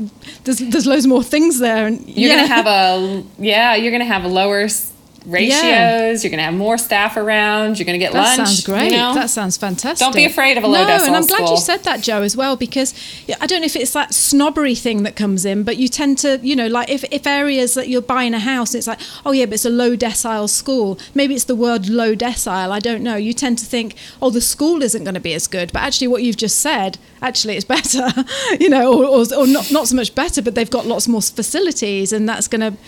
[0.44, 2.36] there's there's loads more things there, and You're yeah.
[2.36, 3.74] gonna have a yeah.
[3.74, 4.66] You're gonna have a lower
[5.26, 6.22] ratios.
[6.24, 7.78] You're gonna have more staff around.
[7.78, 8.38] You're gonna get That lunch.
[8.38, 8.92] That sounds great.
[8.92, 9.14] You know?
[9.14, 10.04] That sounds fantastic.
[10.04, 11.50] Don't be afraid of a low no, decile and I'm glad school.
[11.50, 12.94] you said that, Jo, as well, because
[13.40, 16.38] I don't know if it's that snobbery thing that comes in, but you tend to,
[16.42, 19.46] you know, like if, if areas that you're buying a house, it's like, oh yeah,
[19.46, 20.98] but it's a low decile school.
[21.14, 22.70] Maybe it's the word low decile.
[22.70, 23.16] I don't know.
[23.16, 26.08] You tend to think, oh, the school isn't going to be as good, but actually,
[26.08, 28.08] what you've just said, actually, it's better,
[28.58, 31.22] you know, or, or, or not not so much better, but they've got lots more
[31.22, 32.78] facilities, and that's going to.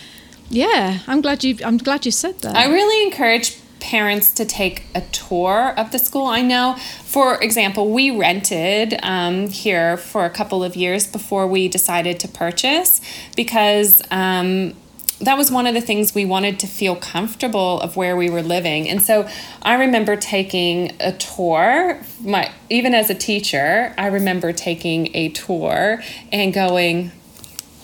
[0.51, 1.57] Yeah, I'm glad you.
[1.63, 2.57] I'm glad you said that.
[2.57, 6.27] I really encourage parents to take a tour of the school.
[6.27, 6.75] I know,
[7.05, 12.27] for example, we rented um, here for a couple of years before we decided to
[12.27, 13.01] purchase
[13.35, 14.01] because.
[14.11, 14.75] Um,
[15.21, 18.41] that was one of the things we wanted to feel comfortable of where we were
[18.41, 19.29] living and so
[19.61, 26.01] i remember taking a tour my even as a teacher i remember taking a tour
[26.31, 27.11] and going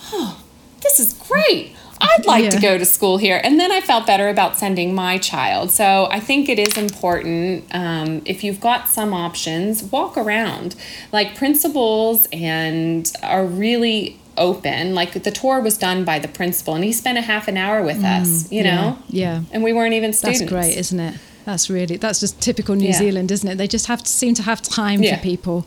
[0.05, 0.41] oh
[0.81, 3.39] this is great I'd like to go to school here.
[3.43, 5.71] And then I felt better about sending my child.
[5.71, 10.75] So I think it is important um, if you've got some options, walk around.
[11.11, 14.93] Like principals and are really open.
[14.93, 17.81] Like the tour was done by the principal and he spent a half an hour
[17.81, 18.97] with us, you Mm, yeah, know?
[19.09, 19.41] yeah.
[19.51, 20.41] And we weren't even students.
[20.41, 21.15] That's great, isn't it?
[21.45, 22.93] That's really that's just typical New Yeah.
[22.93, 23.55] Zealand, isn't it?
[23.57, 25.15] They just have to seem to have time Yeah.
[25.15, 25.65] for people.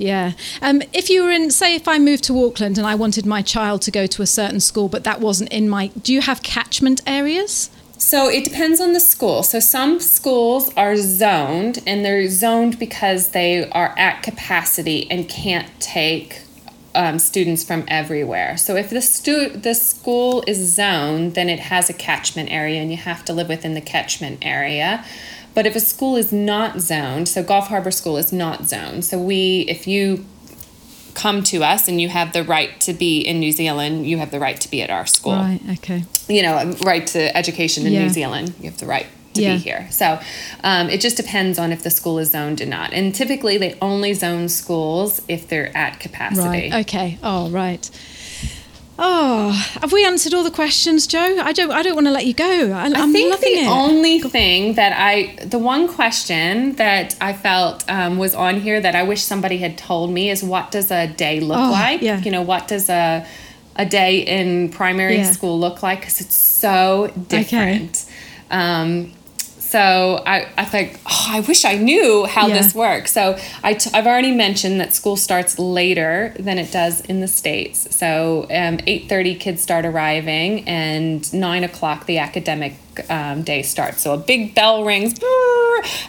[0.00, 0.32] Yeah.
[0.62, 3.42] Um, if you were in, say, if I moved to Auckland and I wanted my
[3.42, 6.42] child to go to a certain school, but that wasn't in my, do you have
[6.42, 7.68] catchment areas?
[7.98, 9.42] So it depends on the school.
[9.42, 15.68] So some schools are zoned, and they're zoned because they are at capacity and can't
[15.80, 16.40] take
[16.94, 18.56] um, students from everywhere.
[18.56, 22.90] So if the stu- the school is zoned, then it has a catchment area, and
[22.90, 25.04] you have to live within the catchment area.
[25.60, 29.04] But if a school is not zoned, so Gulf Harbour School is not zoned.
[29.04, 30.24] So we, if you
[31.12, 34.30] come to us and you have the right to be in New Zealand, you have
[34.30, 35.60] the right to be at our school Right.
[35.72, 36.04] Okay.
[36.28, 38.04] you know, right to education in Yeah.
[38.04, 38.54] New Zealand.
[38.58, 39.04] You have the right
[39.34, 39.56] to Yeah.
[39.56, 39.86] be here.
[39.90, 40.18] So
[40.64, 42.94] um, it just depends on if the school is zoned or not.
[42.94, 46.70] And typically, they only zone schools if they're at capacity.
[46.70, 46.74] Right.
[46.86, 47.18] Okay.
[47.22, 47.90] Oh, right.
[49.02, 51.38] Oh, have we answered all the questions, Jo?
[51.40, 51.70] I don't.
[51.70, 52.72] I don't want to let you go.
[52.72, 53.68] I, I I'm think loving the it.
[53.68, 58.94] only thing that I, the one question that I felt um, was on here that
[58.94, 62.02] I wish somebody had told me is what does a day look Oh, like?
[62.02, 62.18] yeah.
[62.20, 63.26] You know, what does a
[63.76, 65.32] a day in primary Yeah.
[65.32, 66.00] school look like?
[66.00, 68.04] Because it's so different.
[68.50, 69.12] Um,
[69.70, 72.60] so I, I think, oh, I wish I knew how Yeah.
[72.60, 73.12] this works.
[73.12, 77.28] So I t- I've already mentioned that school starts later than it does in the
[77.28, 77.94] States.
[77.94, 82.74] So um, 8.30 kids start arriving and 9 o'clock the academic
[83.08, 84.02] um, day starts.
[84.02, 85.14] So a big bell rings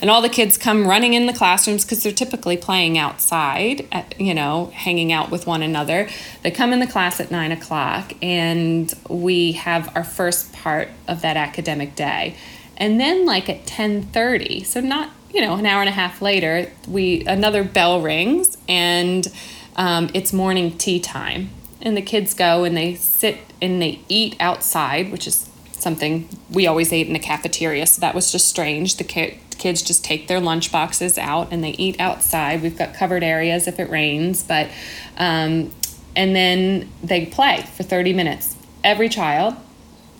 [0.01, 4.19] and all the kids come running in the classrooms because they're typically playing outside, at,
[4.19, 6.09] you know, hanging out with one another.
[6.41, 11.21] They come in the class at 9 o'clock and we have our first part of
[11.21, 12.35] that academic day
[12.81, 16.69] and then like at 10:30 so not you know an hour and a half later
[16.87, 19.31] we another bell rings and
[19.75, 21.49] um, it's morning tea time.
[21.81, 26.67] And the kids go and they sit and they eat outside which is something we
[26.67, 27.87] always ate in the cafeteria.
[27.87, 28.97] So that was just strange.
[28.97, 32.61] The ki- kids just take their lunch boxes out and they eat outside.
[32.61, 34.69] We've got covered areas if it rains but
[35.17, 35.71] um,
[36.15, 38.55] and then they play for 30 minutes.
[38.83, 39.55] Every child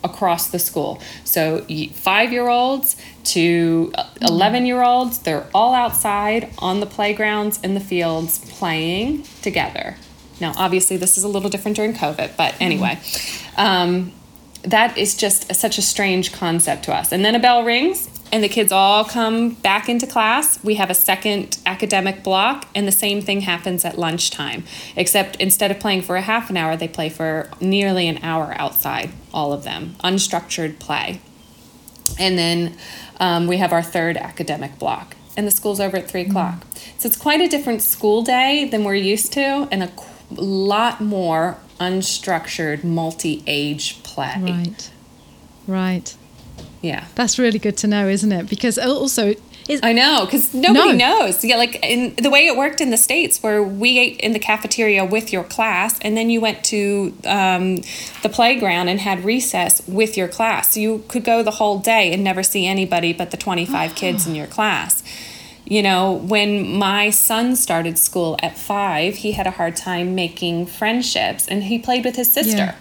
[0.04, 1.02] across the school.
[1.24, 2.96] So five year olds
[3.26, 4.26] to uh, mm-hmm.
[4.26, 9.96] 11 year olds, they're all outside on the playgrounds in the fields playing together.
[10.40, 12.64] Now, obviously, this is a little different during COVID, but mm-hmm.
[12.64, 13.00] anyway,
[13.58, 14.12] um,
[14.64, 17.12] that is just such a strange concept to us.
[17.12, 20.64] And then a bell rings, and the kids all come back into class.
[20.64, 24.64] We have a second academic block, and the same thing happens at lunchtime,
[24.96, 28.54] except instead of playing for a half an hour, they play for nearly an hour
[28.58, 31.20] outside, all of them, unstructured play.
[32.20, 32.78] And then
[33.20, 36.66] um, we have our third academic block, and the school's over at 3 o'clock.
[36.66, 37.00] Mm-hmm.
[37.00, 39.92] So it's quite a different school day than we're used to, and a
[40.30, 44.36] lot more unstructured, multi age play.
[44.40, 44.92] Right.
[45.68, 46.16] Right.
[46.82, 47.06] Yeah.
[47.16, 48.50] That's really good to know, isn't it?
[48.50, 49.36] Because also,
[49.84, 51.20] I know, because nobody no.
[51.20, 51.46] knows.
[51.46, 54.40] Yeah, like in the way it worked in the states, where we ate in the
[54.40, 57.78] cafeteria with your class, and then you went to um,
[58.24, 60.74] the playground and had recess with your class.
[60.74, 63.96] So you could go the whole day and never see anybody but the twenty five
[63.96, 65.04] kids in your class.
[65.66, 70.66] You know, when my son started school at five, he had a hard time making
[70.66, 72.76] friendships, and he played with his sister.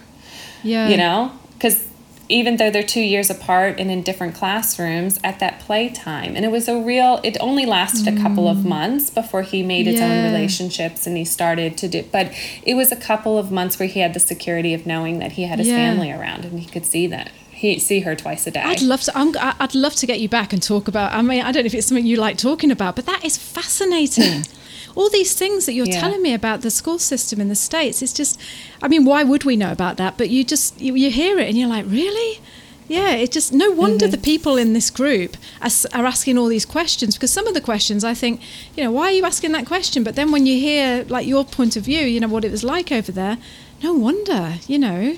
[0.63, 0.87] Yeah.
[0.87, 0.89] yeah.
[0.89, 1.87] You know, because
[2.31, 6.35] even though they're two years apart and in different classrooms at that playtime.
[6.35, 8.17] And it was a real, it only lasted mm.
[8.17, 8.65] a couple of mm.
[8.65, 10.07] months before he made his yeah.
[10.07, 12.31] own relationships and he started to do, but
[12.63, 15.43] it was a couple of months where he had the security of knowing that he
[15.43, 15.75] had his yeah.
[15.75, 17.31] family around and he could see that.
[17.51, 18.61] He see her twice a day.
[18.61, 19.15] I'd love to.
[19.15, 21.13] I'm, I'd love to get you back and talk about.
[21.13, 23.37] I mean, I don't know if it's something you like talking about, but that is
[23.37, 24.45] fascinating.
[24.95, 25.99] all these things that you're yeah.
[25.99, 28.39] telling me about the school system in the states it's just
[28.81, 30.17] i mean why would we know about that?
[30.17, 32.41] But you just you, you hear it and you're like really?
[32.87, 34.11] Yeah it's just no wonder mm-hmm.
[34.11, 37.61] the people in this group are, are, asking all these questions because some of the
[37.61, 38.41] questions i think
[38.75, 40.03] you know why are you asking that question?
[40.03, 42.63] But then when you hear like your point of view you know what it was
[42.63, 43.37] like over there
[43.81, 45.17] no wonder you know?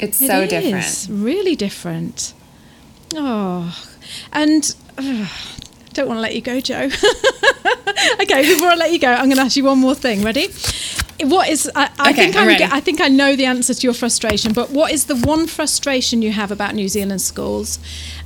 [0.00, 1.06] It's it so different.
[1.10, 2.32] really different.
[3.14, 3.76] Oh
[4.32, 5.28] and uh,
[5.92, 6.76] don't want to let you go, Jo.
[8.20, 10.22] okay, before I let you go, I'm going to ask you one more thing.
[10.22, 10.48] Ready?
[11.20, 11.70] What is?
[11.74, 14.52] I, I okay, think I'm i think I know the answer to your frustration.
[14.52, 17.78] But what is the one frustration you have about New Zealand schools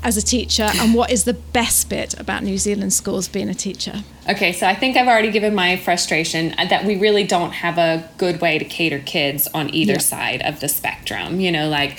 [0.02, 3.54] as a teacher, and what is the best bit about New Zealand schools being a
[3.54, 4.04] teacher?
[4.28, 7.78] Okay, so I think I've already given my frustration uh, that we really don't have
[7.78, 9.98] a good way to cater kids on either yeah.
[9.98, 11.40] side of the spectrum.
[11.40, 11.98] You know, like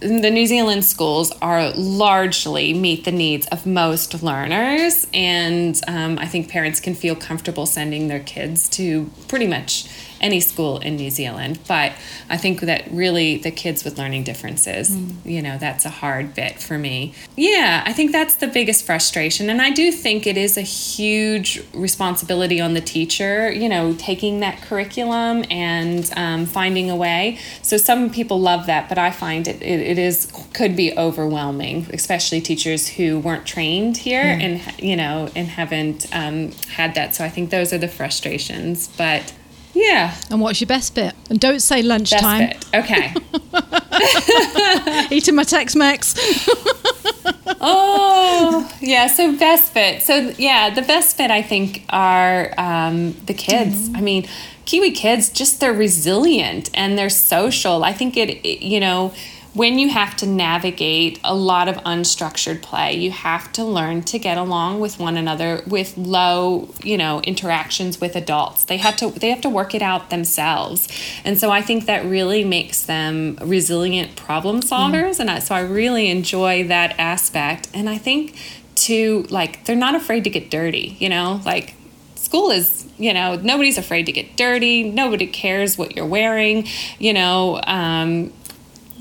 [0.00, 6.26] the New Zealand schools are largely meet the needs of most learners, and um, I
[6.26, 9.88] think parents can feel comfortable sending their kids to pretty much
[10.20, 11.58] any school in New Zealand.
[11.66, 11.92] But
[12.28, 15.14] I think that really the kids with learning differences, mm.
[15.24, 17.14] you know, that's a hard bit for me.
[17.36, 19.50] Yeah, I think that's the biggest frustration.
[19.50, 24.40] And I do think it is a huge responsibility on the teacher, you know, taking
[24.40, 27.38] that curriculum and um, finding a way.
[27.62, 31.86] So some people love that, but I find it, it, it is could be overwhelming,
[31.92, 34.42] especially teachers who weren't trained here mm.
[34.42, 37.14] and, you know, and haven't um, had that.
[37.14, 38.88] So I think those are the frustrations.
[38.88, 39.32] But
[39.78, 40.16] yeah.
[40.30, 41.14] And what's your best bit?
[41.30, 42.48] And don't say lunchtime.
[42.48, 42.84] Best bit.
[42.84, 43.14] Okay.
[45.16, 46.14] Eating my Tex Mex.
[47.60, 49.06] oh, yeah.
[49.06, 50.02] So, best bit.
[50.02, 53.88] So, yeah, the best bit I think, are um, the kids.
[53.88, 53.96] Mm.
[53.96, 54.28] I mean,
[54.64, 57.84] Kiwi kids, just they're resilient and they're social.
[57.84, 59.14] I think it, it you know,
[59.54, 64.18] when you have to navigate a lot of unstructured play, you have to learn to
[64.18, 68.64] get along with one another with low, you know, interactions with adults.
[68.64, 70.88] They have to they have to work it out themselves.
[71.24, 75.20] And so I think that really makes them resilient problem solvers mm.
[75.20, 77.68] and I, so I really enjoy that aspect.
[77.72, 78.38] And I think
[78.76, 81.40] to like they're not afraid to get dirty, you know?
[81.44, 81.74] Like
[82.16, 86.66] school is you know nobody's afraid to get dirty nobody cares what you're wearing
[86.98, 88.30] you know um,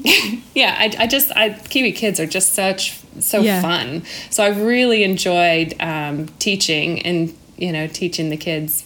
[0.55, 3.61] yeah, I, I just I Kiwi kids are just such so yeah.
[3.61, 4.03] fun.
[4.29, 8.85] So I've really enjoyed um, teaching and you know teaching the kids.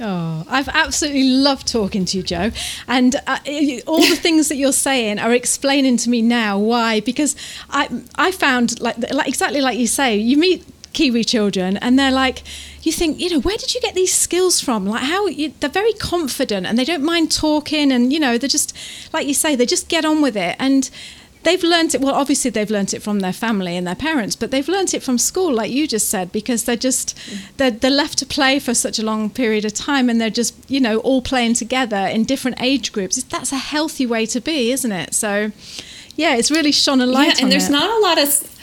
[0.00, 2.52] Oh, I've absolutely loved talking to you, Jo.
[2.86, 3.38] And uh,
[3.86, 7.00] all the things that you're saying are explaining to me now why.
[7.00, 7.34] Because
[7.70, 12.12] I I found like, like exactly like you say, you meet Kiwi children, and they're
[12.12, 12.42] like,
[12.82, 14.86] you think, you know, where did you get these skills from?
[14.86, 18.48] Like how you, they're very confident and they don't mind talking, and you know, they're
[18.48, 18.76] just
[19.12, 20.90] like you say, they just get on with it, and
[21.42, 22.00] they've learned it.
[22.00, 25.02] Well, obviously they've learned it from their family and their parents, but they've learned it
[25.02, 27.18] from school, like you just said, because they're just
[27.56, 30.54] they're, they're left to play for such a long period of time, and they're just
[30.70, 33.22] you know all playing together in different age groups.
[33.24, 35.14] That's a healthy way to be, isn't it?
[35.14, 35.52] So.
[36.16, 37.70] Yeah, it's really shone a light yeah, and there's it.
[37.72, 38.57] not a lot of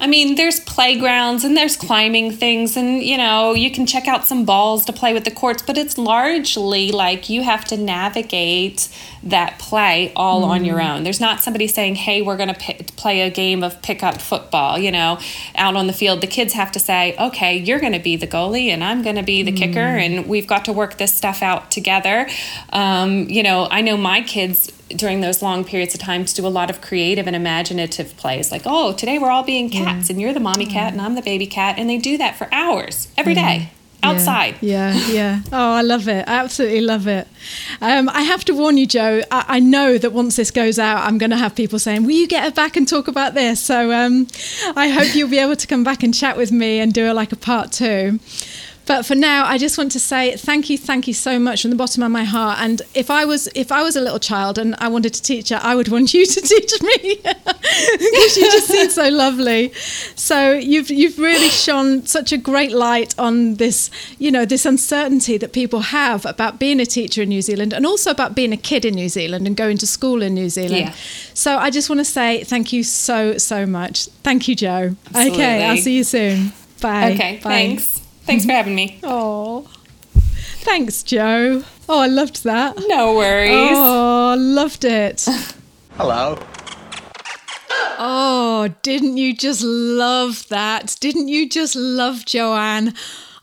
[0.00, 4.24] I mean, there's playgrounds and there's climbing things, and you know, you can check out
[4.24, 8.88] some balls to play with the courts, but it's largely like you have to navigate
[9.22, 11.02] that play all on your own.
[11.02, 14.90] There's not somebody saying, hey, we're going to play a game of pickup football, you
[14.90, 15.18] know,
[15.54, 16.22] out on the field.
[16.22, 19.16] The kids have to say, okay, you're going to be the goalie and I'm going
[19.16, 22.26] to be the kicker, and we've got to work this stuff out together.
[22.72, 26.46] Um, you know, I know my kids during those long periods of time to do
[26.46, 30.20] a lot of creative and imaginative plays like oh today we're all being cats and
[30.20, 33.08] you're the mommy cat and i'm the baby cat and they do that for hours
[33.16, 33.70] every day
[34.02, 35.40] outside Yeah, yeah.
[35.52, 36.26] Oh, I love it.
[36.26, 37.28] I absolutely love it.
[37.82, 39.20] Um, I have to warn you, Jo.
[39.30, 42.12] I, I know that once this goes out, I'm going to have people saying, "Will
[42.16, 44.26] you get her back and talk about this?" So um,
[44.74, 47.14] I hope you'll be able to come back and chat with me and do a,
[47.14, 48.18] like a part two.
[48.90, 51.70] But for now, I just want to say thank you, thank you so much from
[51.70, 52.58] the bottom of my heart.
[52.58, 55.50] And if I was if I was a little child and I wanted to teach
[55.50, 59.72] her, I would want you to teach me because you just seem so lovely.
[60.16, 65.36] So you've you've really shone such a great light on this, you know, this uncertainty
[65.38, 68.56] that people have about being a teacher in New Zealand and also about being a
[68.56, 70.86] kid in New Zealand and going to school in New Zealand.
[70.86, 70.94] Yeah.
[71.32, 74.06] So I just want to say thank you so so much.
[74.24, 74.96] Thank you, Jo.
[75.14, 76.52] Okay, I'll see you soon.
[76.80, 77.12] Bye.
[77.12, 77.50] okay Bye.
[77.50, 77.89] thanks
[78.30, 79.66] thanks for having me Oh,
[80.62, 81.64] thanks, Jo.
[81.88, 82.76] Oh, I loved that.
[82.86, 85.26] no worries Oh, loved it.
[85.96, 86.38] Hello.
[88.02, 90.96] Oh, didn't you just love that?
[91.00, 92.94] Didn't you just love Joanne?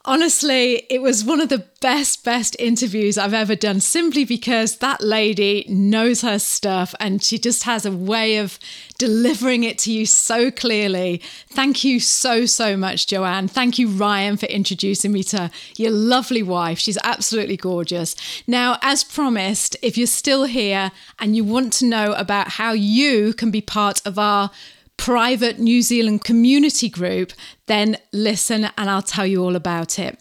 [0.07, 5.01] Honestly, it was one of the best, best interviews I've ever done simply because that
[5.01, 8.57] lady knows her stuff and she just has a way of
[8.97, 11.21] delivering it to you so clearly.
[11.49, 13.49] Thank you so, so much, Joanne.
[13.49, 16.79] Thank you, Ryan, for introducing me to your lovely wife.
[16.79, 18.15] She's absolutely gorgeous.
[18.47, 23.33] Now, as promised, if you're still here and you want to know about how you
[23.33, 24.51] can be part of our
[24.97, 27.31] private New Zealand community group,
[27.67, 30.19] then listen and I'll tell you all about it.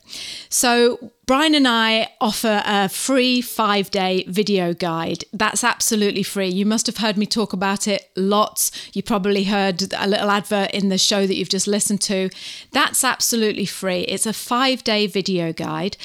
[0.48, 5.24] So, Brian and I offer a free five day video guide.
[5.32, 6.48] That's absolutely free.
[6.48, 8.70] You must have heard me talk about it lots.
[8.92, 12.30] You probably heard a little advert in the show that you've just listened to.
[12.70, 14.02] That's absolutely free.
[14.02, 15.96] It's a five day video guide.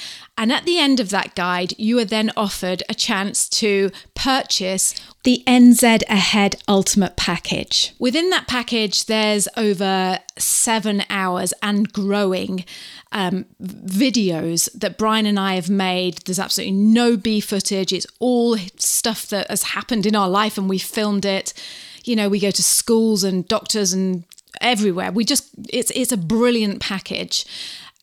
[0.42, 4.96] And at the end of that guide, you are then offered a chance to purchase
[5.24, 7.94] the NZ Ahead Ultimate Package.
[8.00, 12.66] Within that package, there's over seven hours and growing
[13.12, 16.18] um, videos that Brian and I have made.
[16.26, 17.94] There's absolutely no B footage.
[17.94, 21.54] It's all stuff that has happened in our life and we filmed it.
[22.04, 24.24] You know, we go to schools and doctors and
[24.60, 25.12] everywhere.
[25.12, 27.46] We just, it's, it's a brilliant package.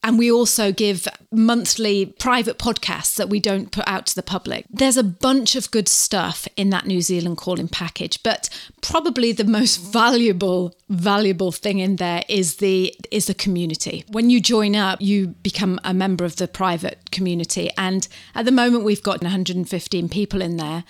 [0.02, 4.64] And we also give monthly private podcasts that we don't put out to the public.
[4.70, 8.48] There's a bunch of good stuff in that New Zealand calling package, but
[8.80, 14.04] probably the most valuable valuable thing in there is the is the community.
[14.08, 18.52] When you join up, you become a member of the private community and at the
[18.52, 20.84] moment we've got 115 people in there.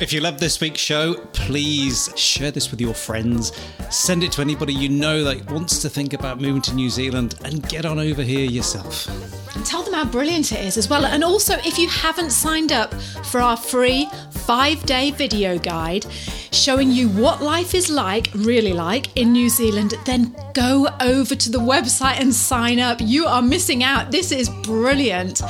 [0.00, 3.52] If you love this week's show, please share this with your friends.
[3.90, 7.34] Send it to anybody you know that wants to think about moving to New Zealand
[7.44, 9.06] and get on over here yourself.
[9.54, 11.04] And tell them how brilliant it is as well.
[11.04, 12.94] And also, if you haven't signed up
[13.26, 16.06] for our free five day video guide
[16.52, 21.50] showing you what life is like, really like, in New Zealand, then go over to
[21.50, 22.98] the website and sign up.
[23.00, 24.10] You are missing out.
[24.10, 25.42] This is brilliant.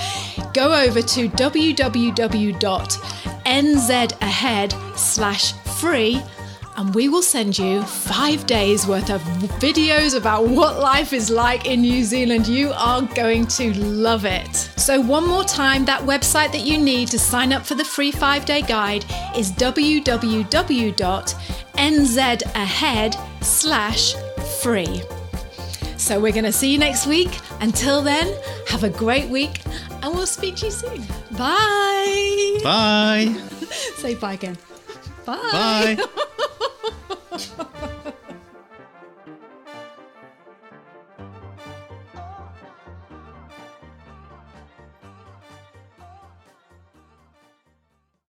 [0.52, 1.28] Go over to
[3.44, 6.22] www.nzahead slash free
[6.76, 9.20] and we will send you five days worth of
[9.60, 12.48] videos about what life is like in New Zealand.
[12.48, 14.56] You are going to love it.
[14.56, 18.10] So, one more time, that website that you need to sign up for the free
[18.10, 19.04] five day guide
[19.36, 21.04] is www.nzahead
[23.44, 24.14] slash
[24.62, 25.02] free.
[25.98, 27.38] So, we're going to see you next week.
[27.60, 28.34] Until then,
[28.68, 29.60] have a great week
[30.02, 31.02] and we'll speak to you soon.
[31.38, 32.58] Bye.
[32.62, 33.34] Bye.
[33.96, 34.58] Say bye again.
[35.24, 35.96] Bye.
[37.30, 37.88] Bye.